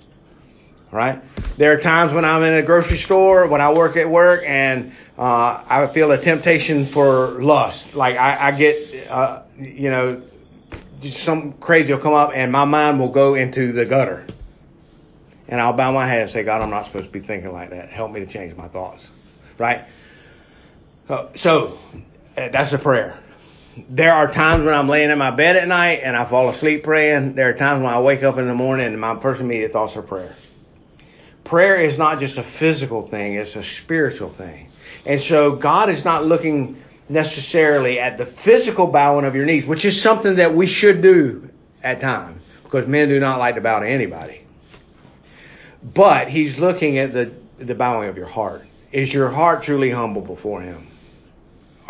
[0.92, 1.22] Right?
[1.56, 4.92] There are times when I'm in a grocery store, when I work at work, and
[5.16, 7.94] uh, I feel a temptation for lust.
[7.94, 10.22] Like I, I get, uh, you know,
[11.10, 14.26] some crazy will come up, and my mind will go into the gutter
[15.50, 17.70] and I'll bow my head and say, God, I'm not supposed to be thinking like
[17.70, 17.90] that.
[17.90, 19.06] Help me to change my thoughts.
[19.58, 19.84] Right?
[21.34, 21.76] So,
[22.40, 23.18] Uh, that's a prayer.
[23.88, 26.82] There are times when I'm laying in my bed at night and I fall asleep
[26.82, 27.34] praying.
[27.34, 29.96] There are times when I wake up in the morning and my first immediate thoughts
[29.96, 30.34] are prayer.
[31.44, 34.70] Prayer is not just a physical thing, it's a spiritual thing.
[35.04, 39.84] And so God is not looking necessarily at the physical bowing of your knees, which
[39.84, 41.48] is something that we should do
[41.82, 44.42] at times because men do not like to bow to anybody
[45.82, 48.66] but he's looking at the the bowing of your heart.
[48.90, 50.89] Is your heart truly humble before him?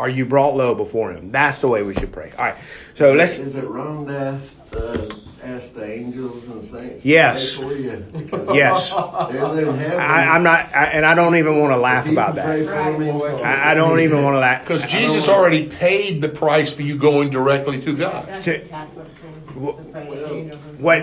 [0.00, 1.28] Are you brought low before him?
[1.28, 2.32] That's the way we should pray.
[2.38, 2.56] All right.
[2.94, 3.32] So let's.
[3.34, 7.02] Is it wrong to ask, uh, ask the angels and saints?
[7.02, 7.54] to Yes.
[7.56, 8.06] pray for you?
[8.54, 8.88] Yes.
[8.90, 10.00] They're in heaven.
[10.00, 12.46] I, I'm not, I, and I don't even want to laugh about that.
[12.46, 14.62] for me, what can I, I don't even want to laugh.
[14.62, 18.26] Because Jesus already paid the price for you going directly to God.
[18.26, 19.62] That's To- the Catholic thing.
[19.62, 21.02] Wh- to pray to angels and What?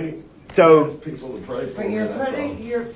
[0.54, 2.88] So people to pray for But you're putting, all.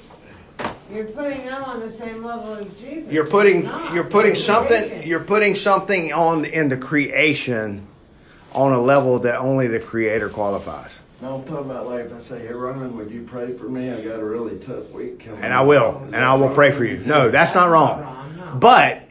[0.92, 3.12] You're, you're putting them on the same level as Jesus.
[3.12, 3.94] you're putting, Not.
[3.94, 5.08] you're putting They're something, creation.
[5.08, 7.88] you're putting something on in the creation
[8.54, 10.92] on a level that only the Creator qualifies.
[11.22, 13.92] No, I'm talking about like if I say, hey Ronan, would you pray for me?
[13.92, 15.42] I got a really tough week coming.
[15.44, 16.56] And I will, Is and I will wrong?
[16.56, 16.98] pray for you.
[17.06, 18.02] No, that's not wrong.
[18.02, 18.56] Wrong, no.
[18.60, 19.04] But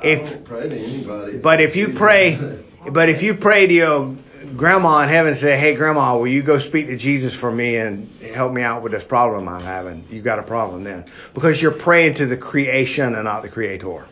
[0.00, 1.38] I if don't pray to anybody.
[1.38, 2.38] But if you pray,
[2.90, 4.16] but if you pray to your
[4.56, 8.08] grandma in heaven say, "Hey, grandma, will you go speak to Jesus for me and
[8.34, 11.70] help me out with this problem I'm having?" You got a problem then because you're
[11.70, 14.06] praying to the creation and not the creator.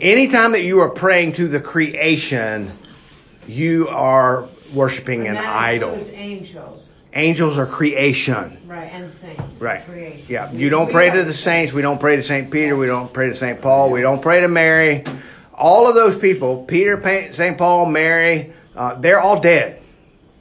[0.00, 2.70] Anytime that you are praying to the creation,
[3.46, 5.90] you are worshiping an idol.
[6.12, 6.82] angels,
[7.14, 8.56] Angels are creation.
[8.66, 9.42] right, and saints.
[9.58, 9.84] Right.
[9.84, 10.24] Creation.
[10.28, 10.50] Yeah.
[10.52, 11.72] You don't pray to the saints.
[11.72, 12.50] We don't pray to St.
[12.50, 12.74] Peter.
[12.74, 13.60] We don't pray to St.
[13.60, 13.90] Paul.
[13.90, 15.04] We don't pray to Mary.
[15.54, 17.58] All of those people, Peter, St.
[17.58, 19.82] Paul, Mary, uh, they're all dead.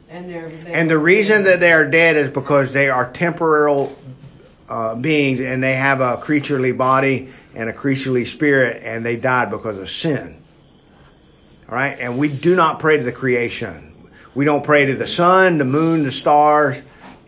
[0.10, 3.98] And they're, they're And the reason that they are dead is because they are temporal
[4.67, 9.52] uh, beings and they have a creaturely body and a creaturely spirit and they died
[9.52, 10.41] because of sin.
[11.70, 11.98] All right?
[12.00, 14.10] And we do not pray to the creation.
[14.34, 16.78] We don't pray to the sun, the moon, the stars.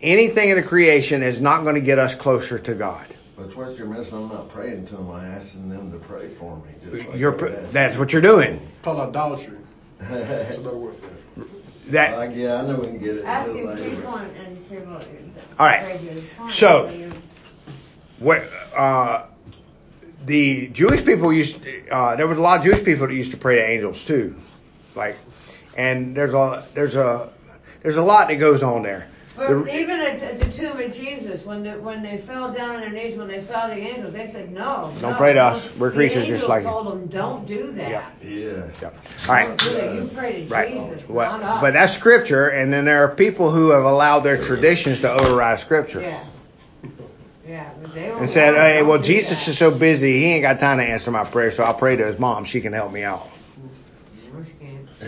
[0.02, 3.08] Anything in the creation is not going to get us closer to God.
[3.36, 5.10] But what you're missing, I'm not praying to them.
[5.12, 6.72] I'm asking them to pray for me.
[6.84, 8.66] Just like You're, I pr- would ask that's what you're doing.
[8.84, 9.58] Call it idolatry.
[10.10, 11.92] That's a better word for it.
[11.92, 13.26] That yeah, I know we can get it.
[13.26, 13.90] Asking later.
[13.90, 14.94] people and, and people.
[15.60, 15.84] All right.
[15.84, 17.12] pray to is fine, So-
[18.20, 19.26] what uh,
[20.26, 21.60] the Jewish people used.
[21.92, 24.36] Uh, there was a lot of Jewish people that used to pray to angels too,
[24.96, 25.18] like,
[25.78, 27.30] and there's a there's a
[27.82, 29.10] there's a lot that goes on there.
[29.36, 32.76] But The- even at, at the tomb of Jesus, when the, when they fell down
[32.76, 35.40] on their knees when they saw the angels, they said, "No, Don't no, pray to
[35.44, 35.68] us.
[35.80, 36.70] We're The creatures just angels like you.
[36.70, 37.90] told them, "Don't do that.
[37.90, 38.06] Yeah.
[38.24, 38.64] Yeah.
[38.82, 38.90] Yeah.
[39.28, 39.48] All right.
[39.48, 39.96] Don't do that.
[39.96, 40.70] You pray to Right.
[40.70, 44.20] Jesus, Well, not us." but that's scripture, and then there are people who have allowed
[44.20, 46.02] their traditions to override scripture.
[46.02, 46.24] yeah,
[47.48, 47.70] yeah.
[47.96, 49.52] They And said, hey, well, Jesus that.
[49.52, 52.06] is so busy, he ain't got time to answer my prayer, so I'll pray to
[52.06, 52.46] his mom.
[52.46, 53.28] She can help me out.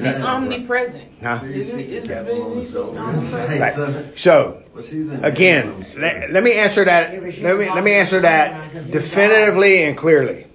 [0.01, 0.11] No.
[0.11, 1.03] He's omnipresent.
[1.21, 1.39] Huh?
[1.45, 2.99] Isn't, isn't, Got one on the isn't shoulder.
[2.99, 3.49] omnipresent?
[3.49, 3.73] Hey, Right.
[4.15, 7.13] So Well, she's in again, let, let me answer that.
[7.13, 10.47] Let me let me answer that definitively and clearly.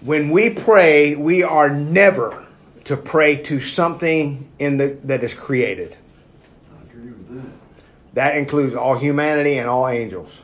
[0.00, 2.44] When we pray, we are never
[2.84, 5.96] to pray to something in the that is created.
[6.72, 7.50] I agree with that.
[8.14, 10.40] That includes all humanity and all angels.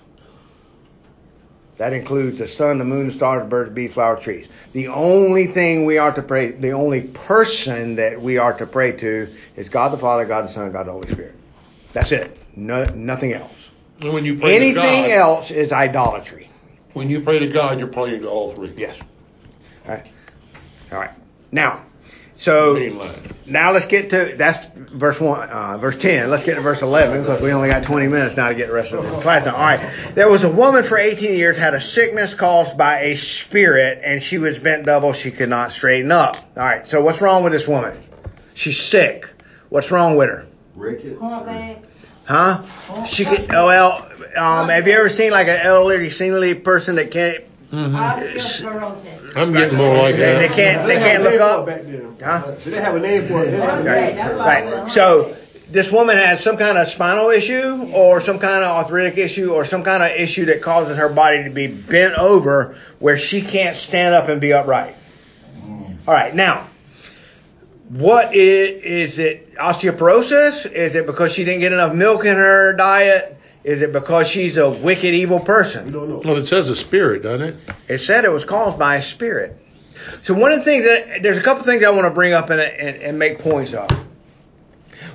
[1.77, 4.49] That includes the sun, the moon, the stars, the birds, bees, flowers, trees.
[4.73, 8.93] The only thing we are to pray, the only person that we are to pray
[8.93, 11.35] to is God the Father, God the Son, God the Holy Spirit.
[11.93, 12.39] That's it.
[12.57, 13.53] No, nothing else.
[14.03, 16.49] And when you pray Anything to God, else is idolatry.
[16.93, 18.73] when you pray to God, you're praying to all three.
[18.77, 18.99] Yes.
[19.87, 20.07] All right.
[20.93, 21.13] All right.
[21.51, 21.85] Now,
[22.37, 22.75] so
[23.47, 26.31] now let's get to that's verse one, uh, verse ten.
[26.31, 28.75] Let's get to verse eleven because we only got twenty minutes now to get the
[28.75, 29.55] rest of the class done.
[29.55, 30.15] All right.
[30.15, 34.23] There was a woman for eighteen years had a sickness caused by a spirit, and
[34.23, 35.13] she was bent double.
[35.13, 36.37] She could not straighten up.
[36.57, 36.87] All right.
[36.87, 37.99] So what's wrong with this woman?
[38.55, 39.29] She's sick.
[39.69, 40.47] What's wrong with her?
[40.75, 41.21] Rickets.
[41.21, 41.87] Heart or- man.
[42.27, 43.05] Huh?
[43.05, 43.53] She could.
[43.55, 44.11] Oh well.
[44.37, 47.45] Um, have you ever seen like an elderly, seniorly person that can't?
[47.75, 47.97] Mm-hmm.
[47.97, 49.37] Osteoporosis.
[49.37, 50.51] I'm getting more like They, they that.
[50.57, 50.87] can't.
[50.87, 51.67] They They can't look name for it up.
[51.67, 52.17] back then.
[52.23, 52.59] Huh?
[52.61, 53.51] So they have a name for it.
[53.51, 53.85] They Right.
[53.85, 54.17] name.
[54.17, 54.91] that's why I said Right.
[54.91, 55.37] So
[55.71, 59.65] this woman has some kind of spinal issue or some kind of arthritic issue or
[59.65, 63.75] some kind of issue that causes her body to be bent over where she can't
[63.77, 64.95] stand up and be upright.
[65.59, 65.97] Mm.
[66.07, 66.35] All right.
[66.35, 66.69] Now,
[67.89, 70.71] what is, is it osteoporosis?
[70.71, 73.34] Is it because she didn't get enough milk in her diet?
[73.65, 75.91] Is it because she's a wicked, evil person?
[75.91, 76.23] don't know.
[76.23, 77.57] Well, it says a spirit, doesn't it?
[77.89, 79.59] It said it was caused by a spirit.
[80.23, 82.51] So one of the things that there's a couple things I want to bring up
[82.51, 83.89] and, and, and make points of.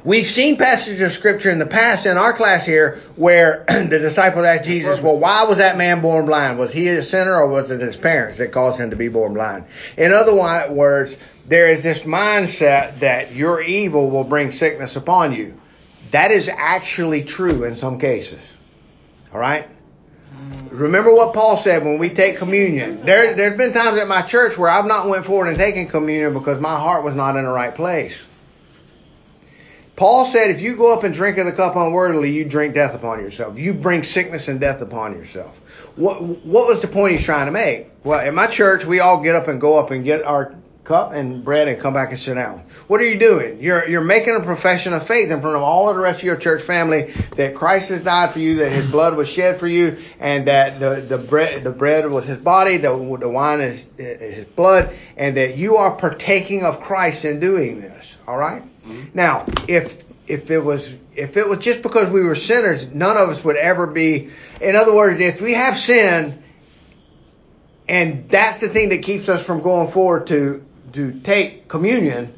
[0.04, 4.45] We've seen passages of scripture in the past in our class here where the disciples
[4.45, 6.58] asked Jesus, well, why was that man born blind?
[6.58, 9.34] Was he a sinner or was it his parents that caused him to be born
[9.34, 9.66] blind?
[9.97, 11.16] In other words,
[11.47, 15.60] there is this mindset that your evil will bring sickness upon you.
[16.12, 18.41] That is actually true in some cases.
[19.34, 19.68] All right?
[20.70, 23.05] Remember what Paul said when we take communion.
[23.05, 26.34] There, there's been times at my church where I've not went forward and taken communion
[26.34, 28.16] because my heart was not in the right place.
[29.95, 32.95] Paul said, if you go up and drink of the cup unworthily, you drink death
[32.95, 33.60] upon yourself.
[33.60, 35.53] You bring sickness and death upon yourself.
[35.97, 37.89] What, what was the point he's trying to make?
[38.05, 40.55] Well, in my church, we all get up and go up and get our
[40.90, 42.66] cup and bread and come back and sit down.
[42.88, 43.62] What are you doing?
[43.62, 46.24] You're, you're making a profession of faith in front of all of the rest of
[46.24, 49.68] your church family that Christ has died for you, that his blood was shed for
[49.68, 53.86] you, and that the, the bread, the bread was his body, the, the wine is
[53.98, 58.18] his blood, and that you are partaking of Christ in doing this.
[58.26, 58.64] All right?
[58.84, 59.10] Mm-hmm.
[59.14, 63.30] Now, if if it was if it was just because we were sinners, none of
[63.30, 64.32] us would ever be.
[64.60, 66.44] In other words, if we have sin,
[67.88, 72.34] and that's the thing that keeps us from going forward to to take communion,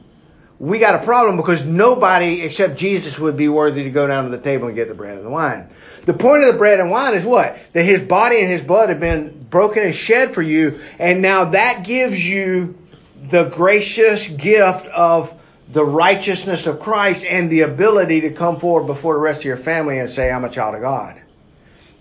[0.60, 4.30] we got a problem because nobody except Jesus would be worthy to go down to
[4.30, 5.70] the table and get the bread and the wine.
[6.06, 7.58] The point of the bread and wine is what?
[7.74, 11.45] That his body and his blood have been broken and shed for you, and now
[11.45, 12.78] that gives you
[13.30, 15.34] the gracious gift of
[15.70, 19.58] the righteousness of Christ and the ability to come forward before the rest of your
[19.58, 21.20] family and say, I'm a child of God.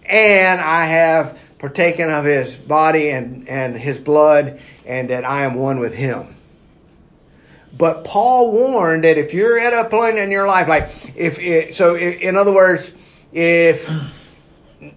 [0.04, 5.54] And I have partaken of his body and, and his blood, and that I am
[5.54, 6.36] one with him.
[7.76, 11.74] But Paul warned that if you're at a point in your life, like if it,
[11.74, 12.90] so, in other words,
[13.32, 13.88] if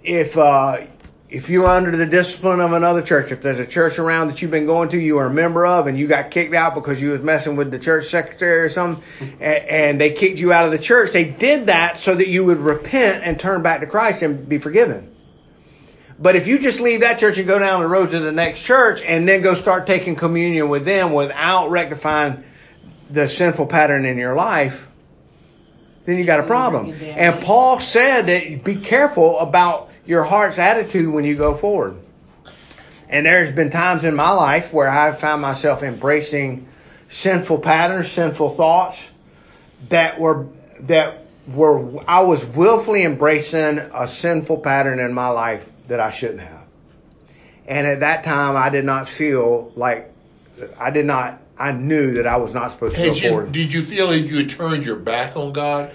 [0.03, 0.87] if uh,
[1.29, 4.51] if you're under the discipline of another church, if there's a church around that you've
[4.51, 7.09] been going to, you are a member of, and you got kicked out because you
[7.09, 10.71] was messing with the church secretary or something, and, and they kicked you out of
[10.71, 14.21] the church, they did that so that you would repent and turn back to Christ
[14.21, 15.15] and be forgiven.
[16.19, 18.61] But if you just leave that church and go down the road to the next
[18.61, 22.43] church and then go start taking communion with them without rectifying
[23.13, 24.87] the sinful pattern in your life,
[26.05, 26.91] then you got a problem.
[27.01, 31.97] And Paul said that be careful about your heart's attitude when you go forward.
[33.07, 36.67] And there's been times in my life where I've found myself embracing
[37.09, 38.97] sinful patterns, sinful thoughts
[39.89, 40.47] that were
[40.79, 46.41] that were I was willfully embracing a sinful pattern in my life that I shouldn't
[46.41, 46.63] have.
[47.67, 50.11] And at that time I did not feel like
[50.79, 53.53] I did not I knew that I was not supposed to Had go you, forward.
[53.53, 55.91] did you feel that you had turned your back on God?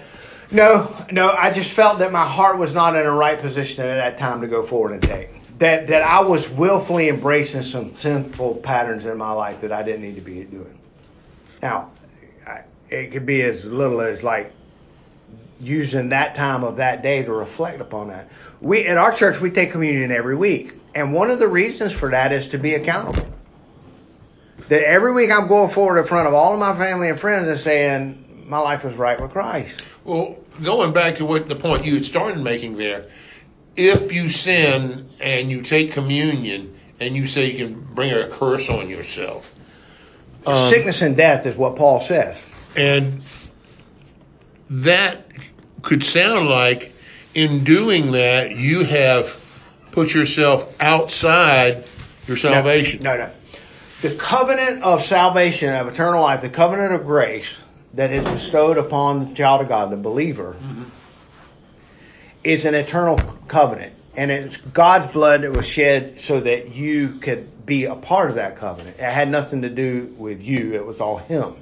[0.49, 3.97] No, no, I just felt that my heart was not in the right position at
[3.97, 5.29] that time to go forward and take.
[5.59, 10.01] That that I was willfully embracing some sinful patterns in my life that I didn't
[10.01, 10.75] need to be doing.
[11.61, 11.91] Now,
[12.47, 14.51] I, it could be as little as like
[15.59, 18.27] using that time of that day to reflect upon that.
[18.59, 22.09] We at our church we take communion every week, and one of the reasons for
[22.09, 23.27] that is to be accountable.
[24.69, 27.47] That every week I'm going forward in front of all of my family and friends
[27.47, 29.81] and saying my life is right with Christ.
[30.03, 33.09] Well, going back to what the point you had started making there,
[33.75, 38.69] if you sin and you take communion and you say you can bring a curse
[38.69, 39.53] on yourself,
[40.45, 42.37] um, Sickness and death is what Paul says.
[42.75, 43.21] and
[44.69, 45.25] that
[45.81, 46.93] could sound like
[47.33, 49.35] in doing that you have
[49.91, 51.83] put yourself outside
[52.27, 53.01] your salvation.
[53.03, 53.31] No, no.
[54.01, 57.53] The covenant of salvation, of eternal life, the covenant of grace
[57.95, 60.55] that is bestowed upon the child of God, the believer,
[62.41, 63.17] is an eternal
[63.49, 63.93] covenant.
[64.15, 68.35] And it's God's blood that was shed so that you could be a part of
[68.35, 68.97] that covenant.
[68.97, 71.55] It had nothing to do with you, it was all Him.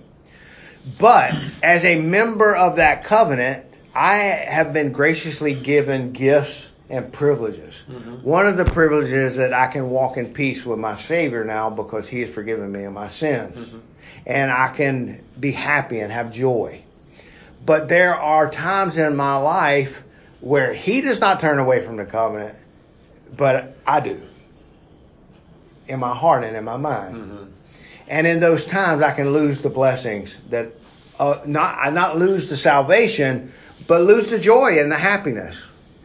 [1.00, 1.34] But
[1.64, 3.66] as a member of that covenant,
[3.96, 7.82] I have been graciously given gifts and privileges.
[7.90, 8.24] Mm-hmm.
[8.24, 11.70] One of the privileges is that I can walk in peace with my Savior now
[11.70, 13.58] because He has forgiven me of my sins.
[13.58, 13.80] Mm-hmm.
[14.26, 16.82] And I can be happy and have joy.
[17.66, 20.02] But there are times in my life
[20.40, 22.56] where He does not turn away from the covenant,
[23.36, 24.22] but I do.
[25.88, 27.16] In my heart and in my mind.
[27.16, 27.44] Mm-hmm.
[28.10, 30.72] And in those times, I can lose the blessings that,
[31.20, 33.52] uh, not I not lose the salvation,
[33.86, 35.58] but lose the joy and the happiness.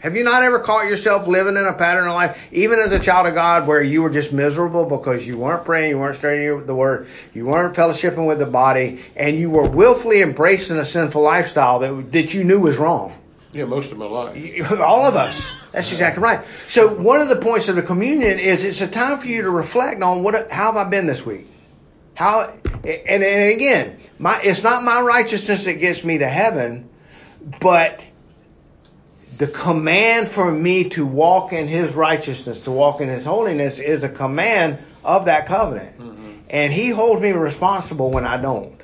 [0.02, 2.98] Have you not ever caught yourself living in a pattern of life, even as a
[2.98, 6.66] child of God, where you were just miserable because you weren't praying, you weren't studying
[6.66, 11.22] the Word, you weren't fellowshipping with the body, and you were willfully embracing a sinful
[11.22, 13.14] lifestyle that that you knew was wrong?
[13.52, 14.72] Yeah, most of my life.
[14.72, 15.48] All of us.
[15.70, 16.44] That's exactly right.
[16.68, 19.50] So one of the points of the communion is it's a time for you to
[19.50, 21.46] reflect on what how have I been this week?
[22.14, 26.90] How and, and again, my it's not my righteousness that gets me to heaven,
[27.60, 28.04] but
[29.42, 34.04] the command for me to walk in his righteousness, to walk in his holiness is
[34.04, 35.98] a command of that covenant.
[35.98, 36.30] Mm-hmm.
[36.48, 38.80] And he holds me responsible when I don't.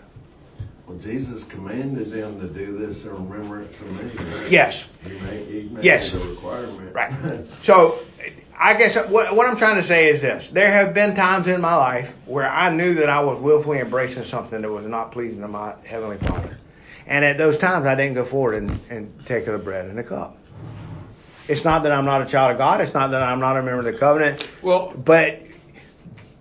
[0.89, 4.11] Well, Jesus commanded them to do this in remembrance of me.
[4.51, 4.85] Yes.
[5.05, 6.13] He made, he made Yes.
[6.13, 6.93] it a requirement.
[6.93, 7.13] Right.
[7.63, 7.97] So,
[8.59, 11.61] I guess what, what I'm trying to say is this: there have been times in
[11.61, 15.41] my life where I knew that I was willfully embracing something that was not pleasing
[15.43, 16.59] to my heavenly Father,
[17.07, 19.97] and at those times I didn't go forward and, and take of the bread and
[19.97, 20.38] the cup.
[21.49, 22.81] It's not that I'm not a child of God.
[22.83, 24.47] It's not that I'm not a member of the covenant.
[24.63, 25.41] Well, But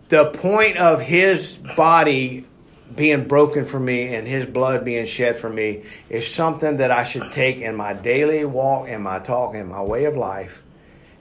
[0.10, 2.46] the point of His body
[2.96, 7.04] being broken for me and His blood being shed for me is something that I
[7.04, 10.62] should take in my daily walk, in my talk, in my way of life.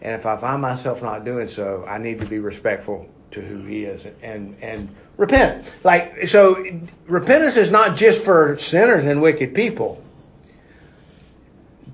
[0.03, 3.63] And if I find myself not doing so, I need to be respectful to who
[3.65, 5.73] He is and and repent.
[5.85, 6.65] Like so,
[7.07, 10.03] repentance is not just for sinners and wicked people.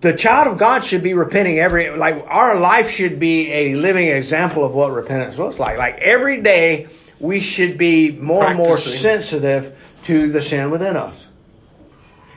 [0.02, 4.08] The child of God should be repenting every like our life should be a living
[4.08, 5.78] example of what repentance looks like.
[5.78, 6.88] Like every day
[7.20, 11.24] we should be more and more sensitive to the sin within us.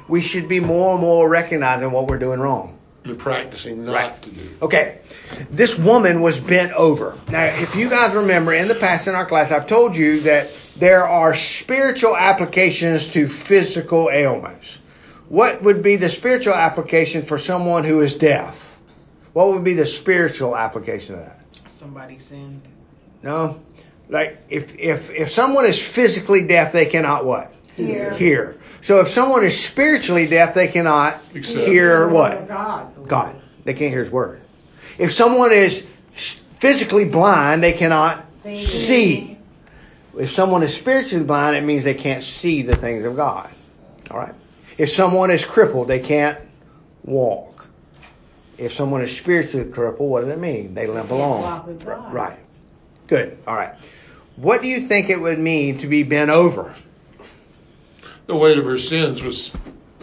[0.07, 2.77] We should be more and more recognizing what we're doing wrong.
[3.03, 4.21] you're practicing not Right.
[4.23, 4.41] to do.
[4.63, 4.97] Okay,
[5.51, 7.15] this woman was bent over.
[7.31, 10.49] Now, if you guys remember in the past in our class, I've told you that
[10.75, 14.77] there are spiritual applications to physical ailments.
[15.29, 18.61] What would be the spiritual application for someone who is deaf?
[19.33, 21.39] What would be the spiritual application of that?
[21.67, 22.61] Somebody sinned.
[23.23, 23.59] No?
[24.07, 27.53] Like if if if someone is physically deaf, they cannot what?
[27.75, 28.13] Hear.
[28.13, 28.57] Hear.
[28.81, 31.67] So if someone is spiritually deaf, they cannot Accept.
[31.67, 32.47] hear what?
[32.47, 33.07] God.
[33.07, 33.41] God.
[33.63, 34.41] They can't hear His word.
[34.97, 35.85] If someone is
[36.59, 38.61] physically blind, they cannot See.
[38.61, 39.37] see.
[40.17, 43.51] If someone is spiritually blind, it means they can't see the things of God.
[44.11, 44.35] All right.
[44.77, 46.39] If someone is crippled, they can't
[47.03, 47.65] walk.
[48.57, 50.73] If someone is spiritually crippled, what does it mean?
[50.73, 51.41] They limp along.
[51.41, 52.13] walk with God.
[52.13, 52.39] Right.
[53.07, 53.37] Good.
[53.47, 53.75] All right.
[54.35, 56.75] What do you think it would mean to be bent over?
[58.27, 59.51] The weight of her sins was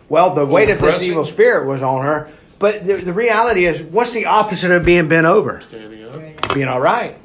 [0.09, 2.31] Well, the weight of this evil spirit was on her.
[2.59, 5.61] But the, the reality is, what's the opposite of being bent over?
[5.61, 6.55] standing up.
[6.55, 7.17] Being all right.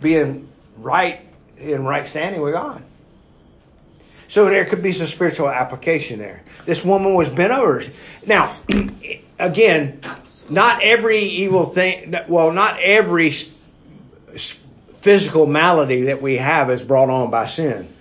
[0.00, 1.20] Being right
[1.56, 2.82] in right standing with God.
[4.34, 6.42] So there could be some spiritual application there.
[6.66, 7.84] This woman was bent over.
[8.26, 8.56] Now,
[9.38, 10.00] again,
[10.50, 13.32] not every evil thing, well, not every
[14.96, 17.94] physical malady that we have is brought on by sin,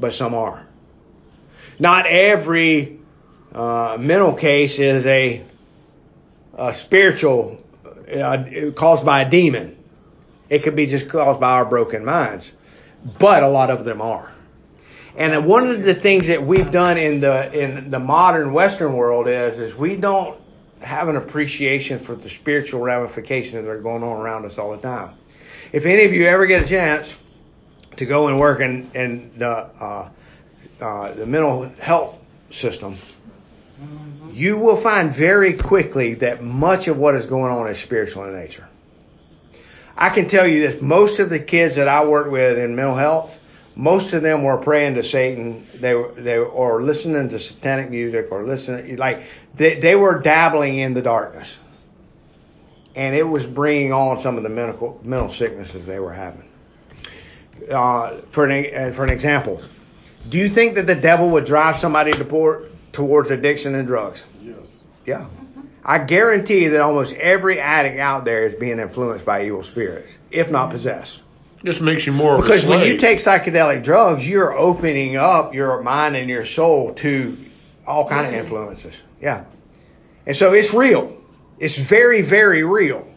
[0.00, 0.66] but some are.
[1.78, 2.98] Not every
[3.52, 5.44] uh, mental case is a,
[6.54, 7.62] a spiritual
[8.10, 9.76] uh, caused by a demon.
[10.48, 12.50] It could be just caused by our broken minds,
[13.18, 14.33] but a lot of them are.
[15.16, 19.28] And one of the things that we've done in the in the modern Western world
[19.28, 20.40] is is we don't
[20.80, 24.82] have an appreciation for the spiritual ramifications that are going on around us all the
[24.82, 25.14] time.
[25.72, 27.14] If any of you ever get a chance,
[27.96, 30.08] to go and work in, in the, uh,
[30.80, 32.18] uh, the mental health
[32.50, 32.96] system,
[34.32, 38.34] you will find very quickly that much of what is going on is spiritual in
[38.34, 38.68] nature.
[39.96, 42.96] I can tell you this: most of the kids that I work with in mental
[42.96, 43.38] health,
[43.76, 45.66] most of them were praying to Satan.
[45.74, 49.24] They were they or listening to satanic music or listening like
[49.56, 51.56] they they were dabbling in the darkness,
[52.94, 56.48] and it was bringing on some of the mental mental sicknesses they were having.
[57.70, 59.62] Uh, for an for an example,
[60.28, 64.22] do you think that the devil would drive somebody to port, towards addiction and drugs?
[64.40, 64.56] Yes.
[65.04, 65.26] Yeah.
[65.86, 70.50] I guarantee that almost every addict out there is being influenced by evil spirits, if
[70.50, 71.20] not possessed.
[71.64, 75.54] Just makes you more of a Because when you take psychedelic drugs, you're opening up
[75.54, 77.38] your mind and your soul to
[77.86, 78.40] all kind of mm-hmm.
[78.40, 78.94] influences.
[79.20, 79.44] Yeah.
[80.26, 81.16] And so it's real.
[81.58, 83.08] It's very, very real.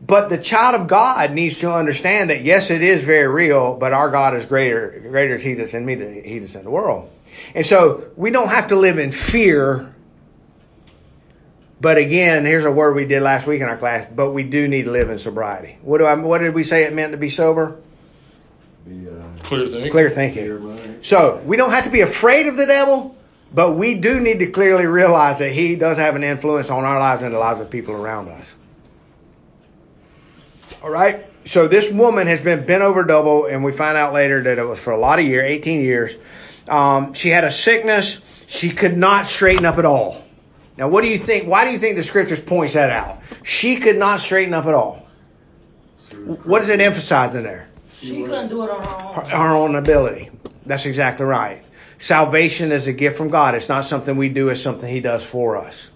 [0.00, 3.92] But the child of God needs to understand that yes, it is very real, but
[3.92, 5.00] our God is greater.
[5.08, 7.10] Greater is He that's in me than He that's in the world.
[7.54, 9.93] And so we don't have to live in fear.
[11.84, 14.08] But again, here's a word we did last week in our class.
[14.10, 15.76] But we do need to live in sobriety.
[15.82, 16.14] What do I?
[16.14, 17.76] What did we say it meant to be sober?
[18.88, 19.90] Be, uh, clear thinking.
[19.92, 20.64] Clear clear thinking.
[20.66, 21.04] mind.
[21.04, 23.14] So we don't have to be afraid of the devil,
[23.52, 26.98] but we do need to clearly realize that he does have an influence on our
[26.98, 28.46] lives and the lives of people around us.
[30.82, 31.26] All right.
[31.44, 34.64] So this woman has been bent over double, and we find out later that it
[34.64, 36.16] was for a lot of years, 18 years.
[36.66, 38.18] Um, she had a sickness.
[38.46, 40.23] She could not straighten up at all.
[40.76, 41.48] Now, what do you think?
[41.48, 43.20] Why do you think the scriptures points that out?
[43.42, 45.06] She could not straighten up at all.
[46.44, 47.68] What is it emphasizing there?
[48.00, 49.30] She couldn't do it on her own.
[49.30, 50.30] her own ability.
[50.66, 51.62] That's exactly right.
[51.98, 53.54] Salvation is a gift from God.
[53.54, 55.88] It's not something we do, it's something He does for us.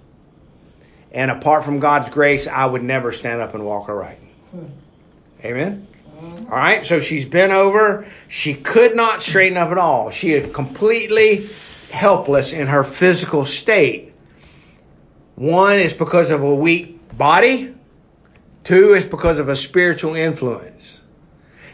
[1.12, 4.18] And apart from God's grace, I would never stand up and walk aright.
[5.44, 5.86] Amen?
[6.16, 6.52] Mm-hmm.
[6.52, 8.06] All right, so she's been over.
[8.28, 10.10] She could not straighten up at all.
[10.10, 11.48] She is completely
[11.90, 14.07] helpless in her physical state.
[15.38, 17.72] One is because of a weak body,
[18.64, 20.98] two is because of a spiritual influence.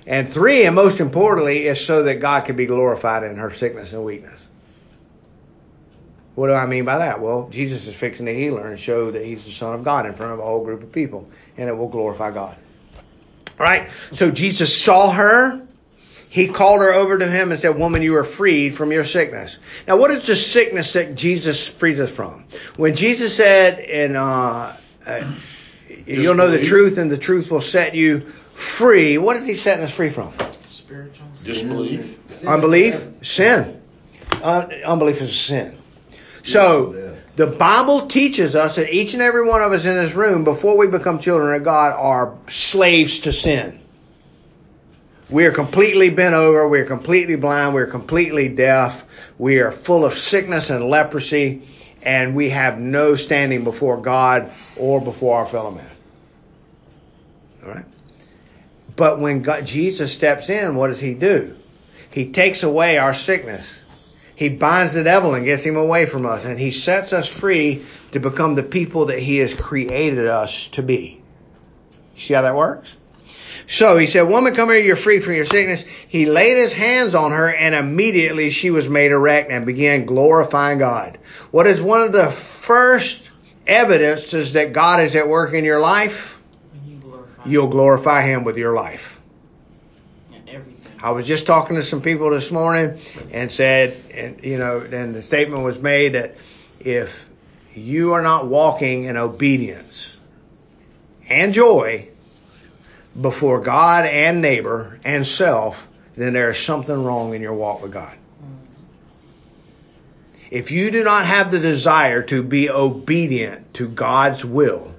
[0.06, 3.94] And three, and most importantly, is so that God can be glorified in her sickness
[3.94, 4.38] and weakness.
[6.34, 7.22] What do I mean by that?
[7.22, 10.04] Well, Jesus is fixing to heal her and show that he's the Son of God
[10.04, 12.58] in front of a whole group of people, and it will glorify God.
[13.58, 13.88] All right?
[14.12, 15.66] So Jesus saw her.
[16.34, 19.56] He called her over to him and said, Woman, you are freed from your sickness.
[19.86, 22.46] Now, what is the sickness that Jesus frees us from?
[22.76, 24.72] When Jesus said, and uh,
[25.06, 25.32] uh,
[26.06, 29.84] You'll know the truth, and the truth will set you free, what is he setting
[29.84, 30.32] us free from?
[30.66, 31.28] Spiritual.
[31.44, 32.18] Disbelief.
[32.26, 33.08] Sin Unbelief?
[33.22, 33.80] Sin.
[34.42, 35.78] Uh, unbelief is a sin.
[36.42, 40.42] So, the Bible teaches us that each and every one of us in this room,
[40.42, 43.78] before we become children of God, are slaves to sin.
[45.30, 46.68] We are completely bent over.
[46.68, 47.74] We are completely blind.
[47.74, 49.04] We are completely deaf.
[49.38, 51.62] We are full of sickness and leprosy,
[52.02, 55.96] and we have no standing before God or before our fellow man.
[57.62, 57.86] All right?
[58.96, 61.56] But when God, Jesus steps in, what does he do?
[62.10, 63.66] He takes away our sickness.
[64.36, 67.84] He binds the devil and gets him away from us, and he sets us free
[68.12, 71.22] to become the people that he has created us to be.
[72.16, 72.92] See how that works?
[73.66, 75.84] So he said, Woman, come here, you're free from your sickness.
[76.08, 80.78] He laid his hands on her, and immediately she was made erect and began glorifying
[80.78, 81.18] God.
[81.50, 83.22] What is one of the first
[83.66, 86.40] evidences that God is at work in your life?
[86.86, 89.14] You glorify You'll glorify him with your life.
[91.04, 92.98] I was just talking to some people this morning
[93.30, 96.34] and said, and you know, then the statement was made that
[96.80, 97.28] if
[97.74, 100.16] you are not walking in obedience
[101.28, 102.08] and joy
[103.20, 107.92] before God and neighbor and self, then there is something wrong in your walk with
[107.92, 108.16] God.
[110.50, 114.94] If you do not have the desire to be obedient to God's will,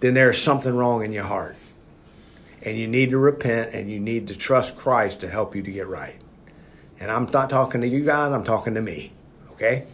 [0.00, 1.56] then there is something wrong in your heart
[2.62, 5.70] and you need to repent and you need to trust Christ to help you to
[5.70, 6.16] get right.
[7.00, 9.12] And I'm not talking to you guys, I'm talking to me.
[9.52, 9.86] Okay?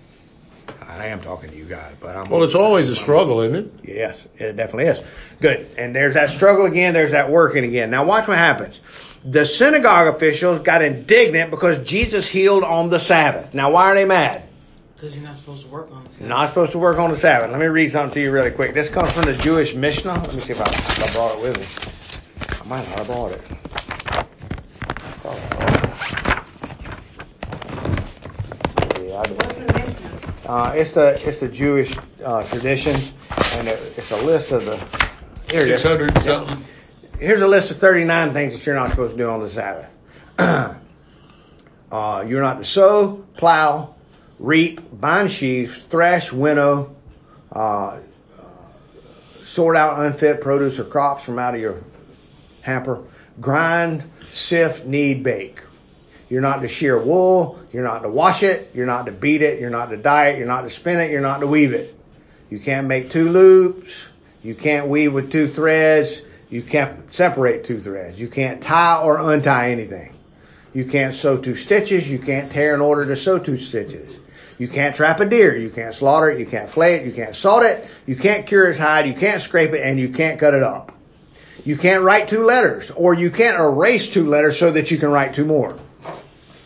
[0.83, 3.73] I am talking to you guys, but I'm Well, it's always a struggle, isn't it?
[3.85, 5.01] Yes, it definitely is.
[5.41, 5.75] Good.
[5.77, 7.91] And there's that struggle again, there's that working again.
[7.91, 8.81] Now watch what happens.
[9.25, 13.55] The synagogue officials got indignant because Jesus healed on the Sabbath.
[13.55, 14.43] Now why are they mad?
[14.95, 16.29] Because you're not supposed to work on the Sabbath.
[16.29, 17.51] Not supposed to work on the Sabbath.
[17.51, 18.75] Let me read something to you really quick.
[18.75, 20.15] This comes from the Jewish Mishnah.
[20.15, 22.61] Let me see if I, if I brought it with me.
[22.61, 23.41] I might not have brought it.
[29.01, 29.37] Yeah, I did.
[29.37, 30.34] What's the Mishnah?
[30.47, 32.97] Uh, it's the it's the Jewish uh, tradition,
[33.57, 34.77] and it, it's a list of the.
[35.51, 35.67] Here.
[35.79, 36.65] Six hundred something.
[37.19, 39.89] Here's a list of 39 things that you're not supposed to do on the Sabbath.
[41.93, 43.95] uh, you're not to sow, plow,
[44.41, 46.95] reap, bind sheaves, thresh, winnow,
[47.53, 47.99] uh,
[49.47, 51.83] sort out unfit produce or crops from out of your
[52.63, 53.05] hamper,
[53.41, 55.61] grind, sift, knead, bake.
[56.35, 57.61] You're not to shear wool.
[57.73, 58.73] You're not to wash it.
[58.75, 59.61] You're not to beat it.
[59.61, 60.39] You're not to dye it.
[60.39, 61.13] You're not to spin it.
[61.13, 61.97] You're not to weave it.
[62.51, 63.93] You can't make two loops.
[64.43, 66.23] You can't weave with two threads.
[66.51, 68.19] You can't separate two threads.
[68.19, 70.13] You can't tie or untie anything.
[70.73, 72.11] You can't sew two stitches.
[72.11, 74.19] You can't tear in order to sew two stitches.
[74.59, 75.57] You can't trap a deer.
[75.57, 76.41] You can't slaughter it.
[76.41, 77.07] You can't flay it.
[77.07, 77.87] You can't salt it.
[78.07, 79.07] You can't cure its hide.
[79.07, 80.99] You can't scrape it and you can't cut it up.
[81.65, 85.11] You can't write two letters or you can't erase two letters so that you can
[85.11, 85.79] write two more.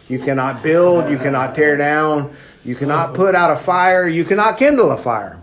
[0.09, 1.11] You cannot build.
[1.11, 2.35] You cannot tear down.
[2.65, 4.09] You cannot put out a fire.
[4.09, 5.41] You cannot kindle a fire.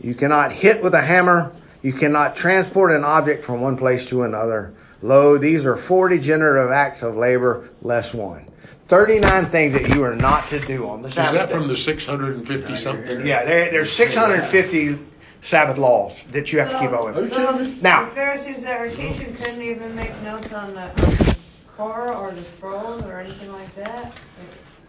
[0.00, 1.52] You cannot hit with a hammer.
[1.82, 4.74] You cannot transport an object from one place to another.
[5.02, 8.46] Lo, these are 40 generative acts of labor, less one.
[8.88, 11.32] 39 things that you are not to do on the Sabbath.
[11.32, 13.26] Is that from the 650 something?
[13.26, 14.98] Yeah, there, there's 650
[15.42, 17.82] Sabbath laws that you have to keep up Are you with.
[17.82, 21.36] Now- the Pharisees that were teaching couldn't even make notes on the,
[21.80, 24.12] on the Torah or the scrolls or anything like that.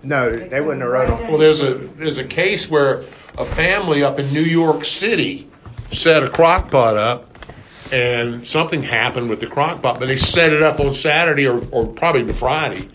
[0.04, 1.28] No, they wouldn't have wrote them.
[1.30, 3.04] Well, there's a there's a case where
[3.38, 5.48] a family up in New York City
[5.92, 7.38] set a crock pot up,
[7.92, 11.62] and something happened with the crock pot, but they set it up on Saturday or,
[11.72, 12.90] or probably the Friday,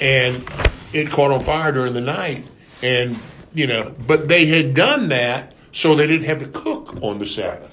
[0.00, 0.44] and
[0.92, 2.44] it caught on fire during the night,
[2.82, 3.18] and
[3.52, 7.26] you know, but they had done that so they didn't have to cook on the
[7.26, 7.72] Sabbath.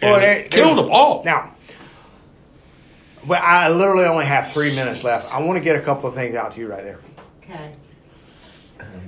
[0.00, 1.22] And Well, it there- killed there's- them all.
[1.24, 1.53] Now,
[3.26, 5.32] well, I literally only have three minutes left.
[5.34, 6.98] I want to get a couple of things out to you right there.
[7.42, 7.74] Okay.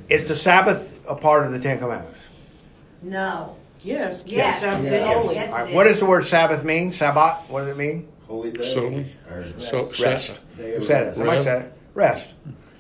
[0.09, 2.19] Is the Sabbath a part of the Ten Commandments?
[3.03, 3.57] No.
[3.81, 4.25] Yes.
[4.27, 4.61] Yes.
[4.61, 4.91] Seven Yeah.
[4.93, 5.35] Yes, holy.
[5.35, 5.53] yes.
[5.53, 6.93] All right, what does the word Sabbath mean?
[6.93, 7.49] Sabbat?
[7.49, 8.09] What does it mean?
[8.27, 8.73] Holy day.
[8.75, 10.33] So- or So, Rest.
[10.57, 11.07] Day Who of said it?
[11.07, 11.17] rest.
[11.19, 11.73] Somebody said it.
[11.95, 12.27] Rest.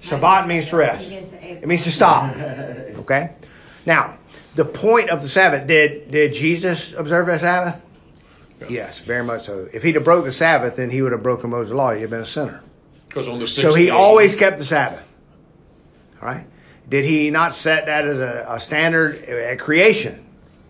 [0.02, 1.06] Sabbat means to rest.
[1.08, 2.34] It means to stop.
[3.06, 3.30] Okay?
[3.84, 4.18] Now,
[4.56, 7.80] the point of the Sabbath, did, did Jesus observe the Sabbath?
[8.68, 9.68] Yes, very much so.
[9.72, 11.92] If he'd have broke the Sabbath, then he would have broken Moses' law.
[11.92, 12.62] He'd have been a sinner.
[13.08, 15.02] because on the sixth So he day- always kept the Sabbath.
[16.22, 16.46] All right?
[16.88, 20.24] Did he not set that as a, a standard at creation?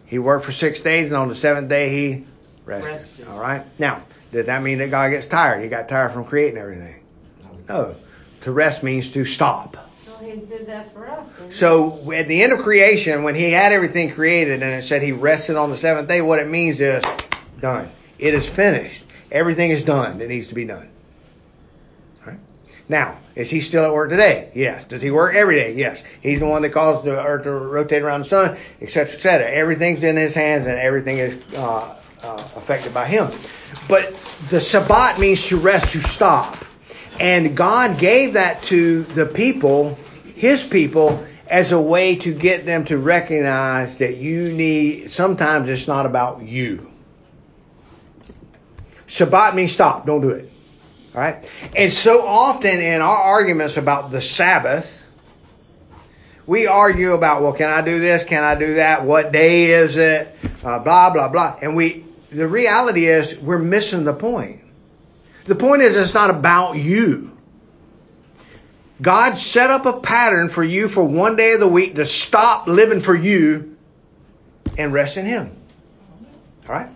[0.06, 2.24] He worked for six days, and on the seventh day he
[2.64, 2.92] rested.
[2.92, 3.28] Rested.
[3.28, 3.64] All right?
[3.78, 5.62] Now, did that mean that God gets tired?
[5.62, 7.02] He got tired from creating everything.
[7.68, 7.96] No.
[8.42, 9.76] To rest means to stop.
[10.04, 11.26] So he did that for us.
[11.50, 15.12] So at the end of creation, when he had everything created and it said he
[15.12, 17.02] rested on the seventh day, what it means is
[17.66, 17.90] done.
[18.18, 19.02] It is finished.
[19.30, 20.88] Everything is done that needs to be done.
[22.24, 22.38] Right?
[22.88, 24.50] Now, is he still at work today?
[24.54, 24.84] Yes.
[24.84, 25.74] Does he work every day?
[25.74, 26.00] Yes.
[26.20, 29.50] He's the one that caused the earth to rotate around the sun, etc., etc.
[29.50, 33.32] Everything's in his hands and everything is uh, uh, affected by him.
[33.88, 34.14] But
[34.48, 36.64] the Sabbat means to rest, to stop.
[37.18, 39.98] And God gave that to the people,
[40.36, 45.88] His people, as a way to get them to recognize that you need, sometimes it's
[45.88, 46.90] not about you.
[49.06, 50.50] Shabbat means stop, don't do it.
[51.14, 51.48] All right?
[51.76, 54.92] And so often in our arguments about the Sabbath,
[56.46, 58.24] we argue about, well, can I do this?
[58.24, 59.04] Can I do that?
[59.04, 60.36] What day is it?
[60.64, 61.58] Uh, blah, blah, blah.
[61.60, 64.60] And we, the reality is we're missing the point.
[65.46, 67.36] The point is it's not about you.
[69.00, 72.66] God set up a pattern for you for one day of the week to stop
[72.66, 73.76] living for you
[74.78, 75.56] and rest in Him.
[76.68, 76.88] All right?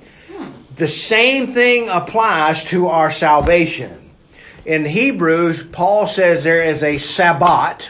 [0.76, 4.10] The same thing applies to our salvation.
[4.64, 7.88] In Hebrews, Paul says there is a Sabbat,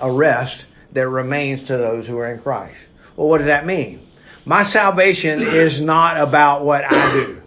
[0.00, 2.78] a rest, that remains to those who are in Christ.
[3.16, 4.06] Well, what does that mean?
[4.44, 7.42] My salvation is not about what I do.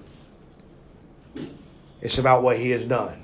[2.02, 3.22] It's about what he has done.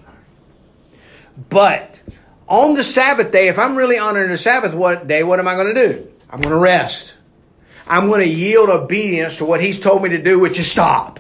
[1.50, 2.00] But
[2.48, 5.56] on the Sabbath day, if I'm really honoring the Sabbath what day, what am I
[5.56, 6.08] going to do?
[6.30, 7.14] I'm going to rest.
[7.88, 11.20] I'm going to yield obedience to what he's told me to do, which is stop.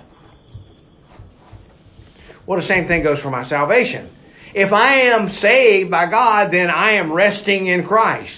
[2.49, 4.09] Well, the same thing goes for my salvation.
[4.55, 8.35] If I am saved by God, then I am resting in Christ.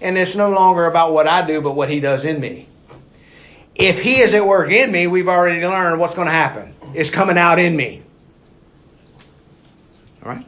[0.00, 2.68] And it's no longer about what I do, but what he does in me.
[3.74, 6.72] If he is at work in me, we've already learned what's going to happen.
[6.94, 8.04] It's coming out in me.
[10.24, 10.46] All right?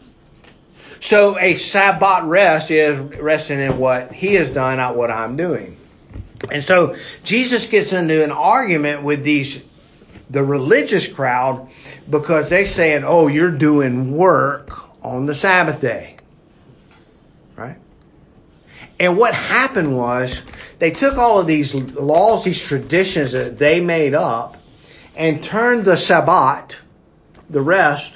[1.01, 5.77] So a Sabbath rest is resting in what he has done, not what I'm doing.
[6.53, 6.95] And so
[7.25, 9.61] Jesus gets into an argument with these
[10.33, 11.69] the religious crowd
[12.09, 14.71] because they saying, "Oh, you're doing work
[15.05, 16.17] on the Sabbath day."
[17.57, 17.77] Right?
[18.99, 20.37] And what happened was
[20.79, 24.57] they took all of these laws, these traditions that they made up
[25.17, 26.75] and turned the Sabbath,
[27.51, 28.13] the rest,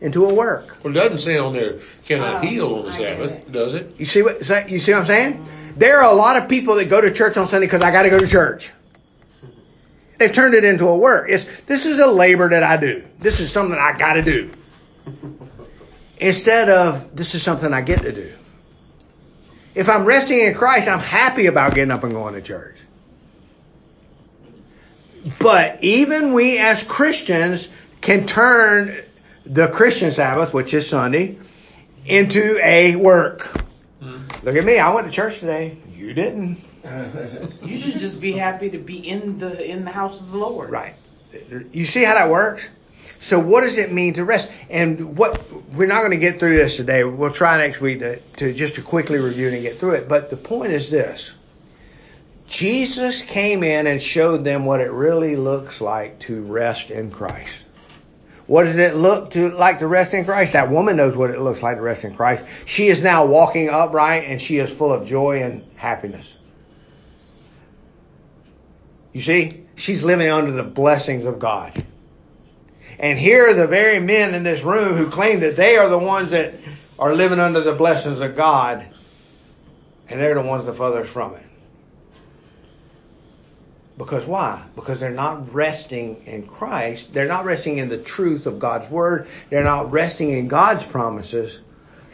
[0.00, 0.76] into a work.
[0.82, 3.52] Well, it doesn't say on there cannot Oh, heal on the I Sabbath, it.
[3.52, 3.94] does it?
[3.98, 5.46] You see what is that- you see what I'm saying?
[5.76, 8.02] There are a lot of people that go to church on Sunday because I got
[8.02, 8.70] to go to church.
[10.18, 11.28] They've turned it into a work.
[11.28, 13.06] It's this is a labor that I do.
[13.18, 14.50] This is something I got to do.
[16.18, 18.32] Instead of this is something I get to do.
[19.74, 22.76] If I'm resting in Christ, I'm happy about getting up and going to church.
[25.38, 27.68] But even we as Christians
[28.00, 29.02] can turn
[29.44, 31.38] the Christian Sabbath, which is Sunday,
[32.06, 33.60] into a work.
[34.00, 34.46] Mm-hmm.
[34.46, 34.78] Look at me.
[34.78, 35.76] I went to church today.
[35.92, 36.62] You didn't.
[37.62, 40.70] You should just be happy to be in the in the house of the Lord.
[40.70, 40.94] Right.
[41.72, 42.68] You see how that works?
[43.18, 44.48] So what does it mean to rest?
[44.68, 45.40] And what
[45.72, 47.04] we're not going to get through this today.
[47.04, 50.08] We'll try next week to, to just to quickly review and get through it.
[50.08, 51.32] But the point is this.
[52.46, 57.50] Jesus came in and showed them what it really looks like to rest in Christ.
[58.46, 60.52] What does it look to like to rest in Christ?
[60.52, 62.44] That woman knows what it looks like to rest in Christ.
[62.64, 66.32] She is now walking upright and she is full of joy and happiness.
[69.16, 71.72] You see, she's living under the blessings of God.
[72.98, 75.96] And here are the very men in this room who claim that they are the
[75.96, 76.52] ones that
[76.98, 78.84] are living under the blessings of God,
[80.10, 81.46] and they're the ones the furthest from it.
[83.96, 84.62] Because why?
[84.74, 87.10] Because they're not resting in Christ.
[87.14, 89.28] They're not resting in the truth of God's word.
[89.48, 91.58] They're not resting in God's promises.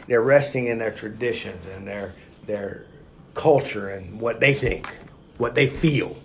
[0.07, 2.13] They're resting in their traditions and their
[2.47, 2.85] their
[3.33, 4.87] culture and what they think,
[5.37, 6.15] what they feel.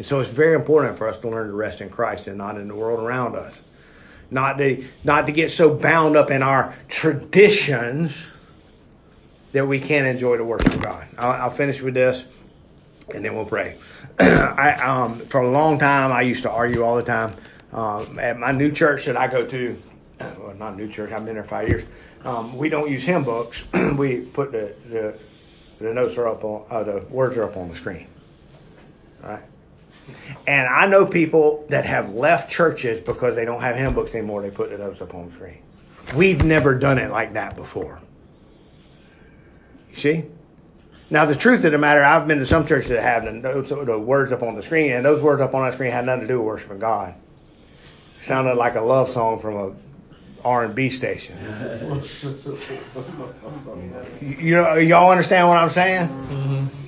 [0.00, 2.56] And so it's very important for us to learn to rest in Christ and not
[2.56, 3.52] in the world around us.
[4.30, 8.16] Not to not to get so bound up in our traditions
[9.52, 11.06] that we can't enjoy the work of God.
[11.18, 12.24] I'll, I'll finish with this,
[13.14, 13.76] and then we'll pray.
[14.18, 17.34] I, um, for a long time, I used to argue all the time.
[17.70, 19.82] Um, at my new church that I go to,
[20.18, 21.84] well, not new church, I've been there five years.
[22.24, 23.64] Um, we don't use hymn books.
[23.98, 25.18] we put the, the
[25.78, 28.06] the notes are up on uh, the words are up on the screen.
[29.22, 29.42] All right.
[30.46, 34.42] And I know people that have left churches because they don't have hymn books anymore.
[34.42, 35.58] They put the notes up on the screen.
[36.14, 38.00] We've never done it like that before.
[39.90, 40.24] You see?
[41.10, 43.70] Now, the truth of the matter, I've been to some churches that have the, notes,
[43.70, 46.22] the words up on the screen, and those words up on that screen had nothing
[46.22, 47.14] to do with worshiping God.
[48.20, 49.74] It sounded like a love song from a
[50.44, 51.36] R&B station.
[54.20, 56.08] You, you know, y'all understand what I'm saying?
[56.08, 56.79] Mm-hmm.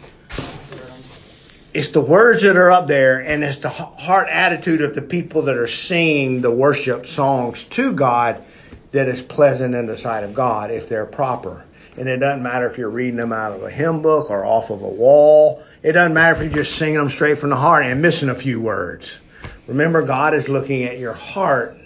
[1.74, 5.42] It's the words that are up there, and it's the heart attitude of the people
[5.42, 8.44] that are singing the worship songs to God
[8.92, 11.64] that is pleasant in the sight of God if they're proper.
[11.96, 14.70] And it doesn't matter if you're reading them out of a hymn book or off
[14.70, 15.62] of a wall.
[15.82, 18.34] It doesn't matter if you're just singing them straight from the heart and missing a
[18.34, 19.18] few words.
[19.66, 21.76] Remember, God is looking at your heart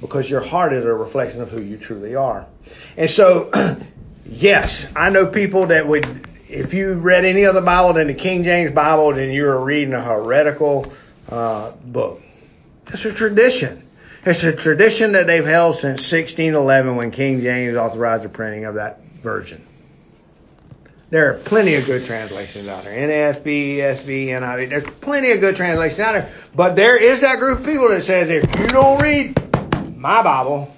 [0.00, 2.46] because your heart is a reflection of who you truly are.
[2.96, 3.50] And so,
[4.26, 8.44] yes, I know people that would, if you read any other Bible than the King
[8.44, 10.92] James Bible, then you are reading a heretical
[11.28, 12.22] uh, book.
[12.88, 13.82] It's a tradition.
[14.24, 18.74] It's a tradition that they've held since 1611 when King James authorized the printing of
[18.74, 19.64] that version.
[21.10, 22.92] There are plenty of good translations out there.
[22.92, 24.70] NASB, ESV, NIV.
[24.70, 26.32] There's plenty of good translations out there.
[26.54, 30.74] But there is that group of people that says if you don't read my Bible,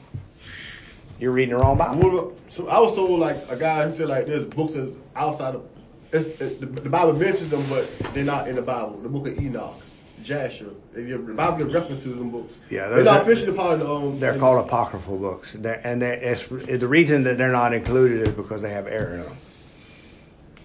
[1.18, 2.37] you're reading the wrong Bible.
[2.58, 5.64] So I was told like a guy who said like there's books that's outside of
[6.10, 8.98] it's, it, the, the Bible mentions them, but they're not in the Bible.
[8.98, 9.80] The book of Enoch,
[10.24, 12.54] Jasher, the Bible gives reference to them books.
[12.68, 13.88] Yeah, they're not officially part of the.
[13.88, 18.26] Um, They're called apocryphal books, they're, and they're, it's, the reason that they're not included
[18.26, 19.36] is because they have error in them.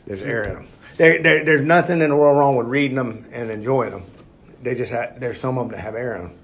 [0.07, 0.67] There's error in them.
[0.95, 4.05] There, there, there's nothing in the world wrong with reading them and enjoying them.
[4.63, 6.39] They just have, there's some of them that have error in them.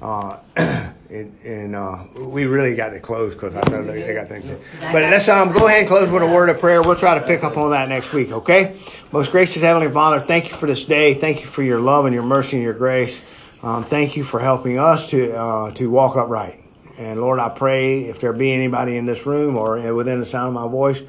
[0.00, 4.28] Uh, and and uh, we really got to close because I know they, they got
[4.28, 4.44] things.
[4.44, 4.58] To,
[4.92, 6.82] but let's um, go ahead and close with a word of prayer.
[6.82, 8.30] We'll try to pick up on that next week.
[8.30, 8.80] Okay.
[9.12, 11.14] Most gracious Heavenly Father, thank you for this day.
[11.14, 13.18] Thank you for your love and your mercy and your grace.
[13.62, 16.62] Um, thank you for helping us to uh, to walk upright.
[16.96, 20.48] And Lord, I pray if there be anybody in this room or within the sound
[20.48, 21.00] of my voice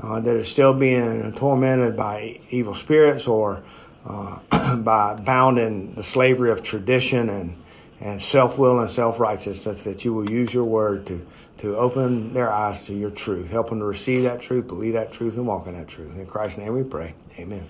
[0.00, 3.62] uh, that is still being tormented by evil spirits or
[4.04, 7.56] uh, by bound in the slavery of tradition and
[8.00, 11.26] and self-will and self-righteousness, that you will use your word to
[11.58, 15.12] to open their eyes to your truth, help them to receive that truth, believe that
[15.12, 16.16] truth, and walk in that truth.
[16.16, 17.14] In Christ's name we pray.
[17.38, 17.64] Amen.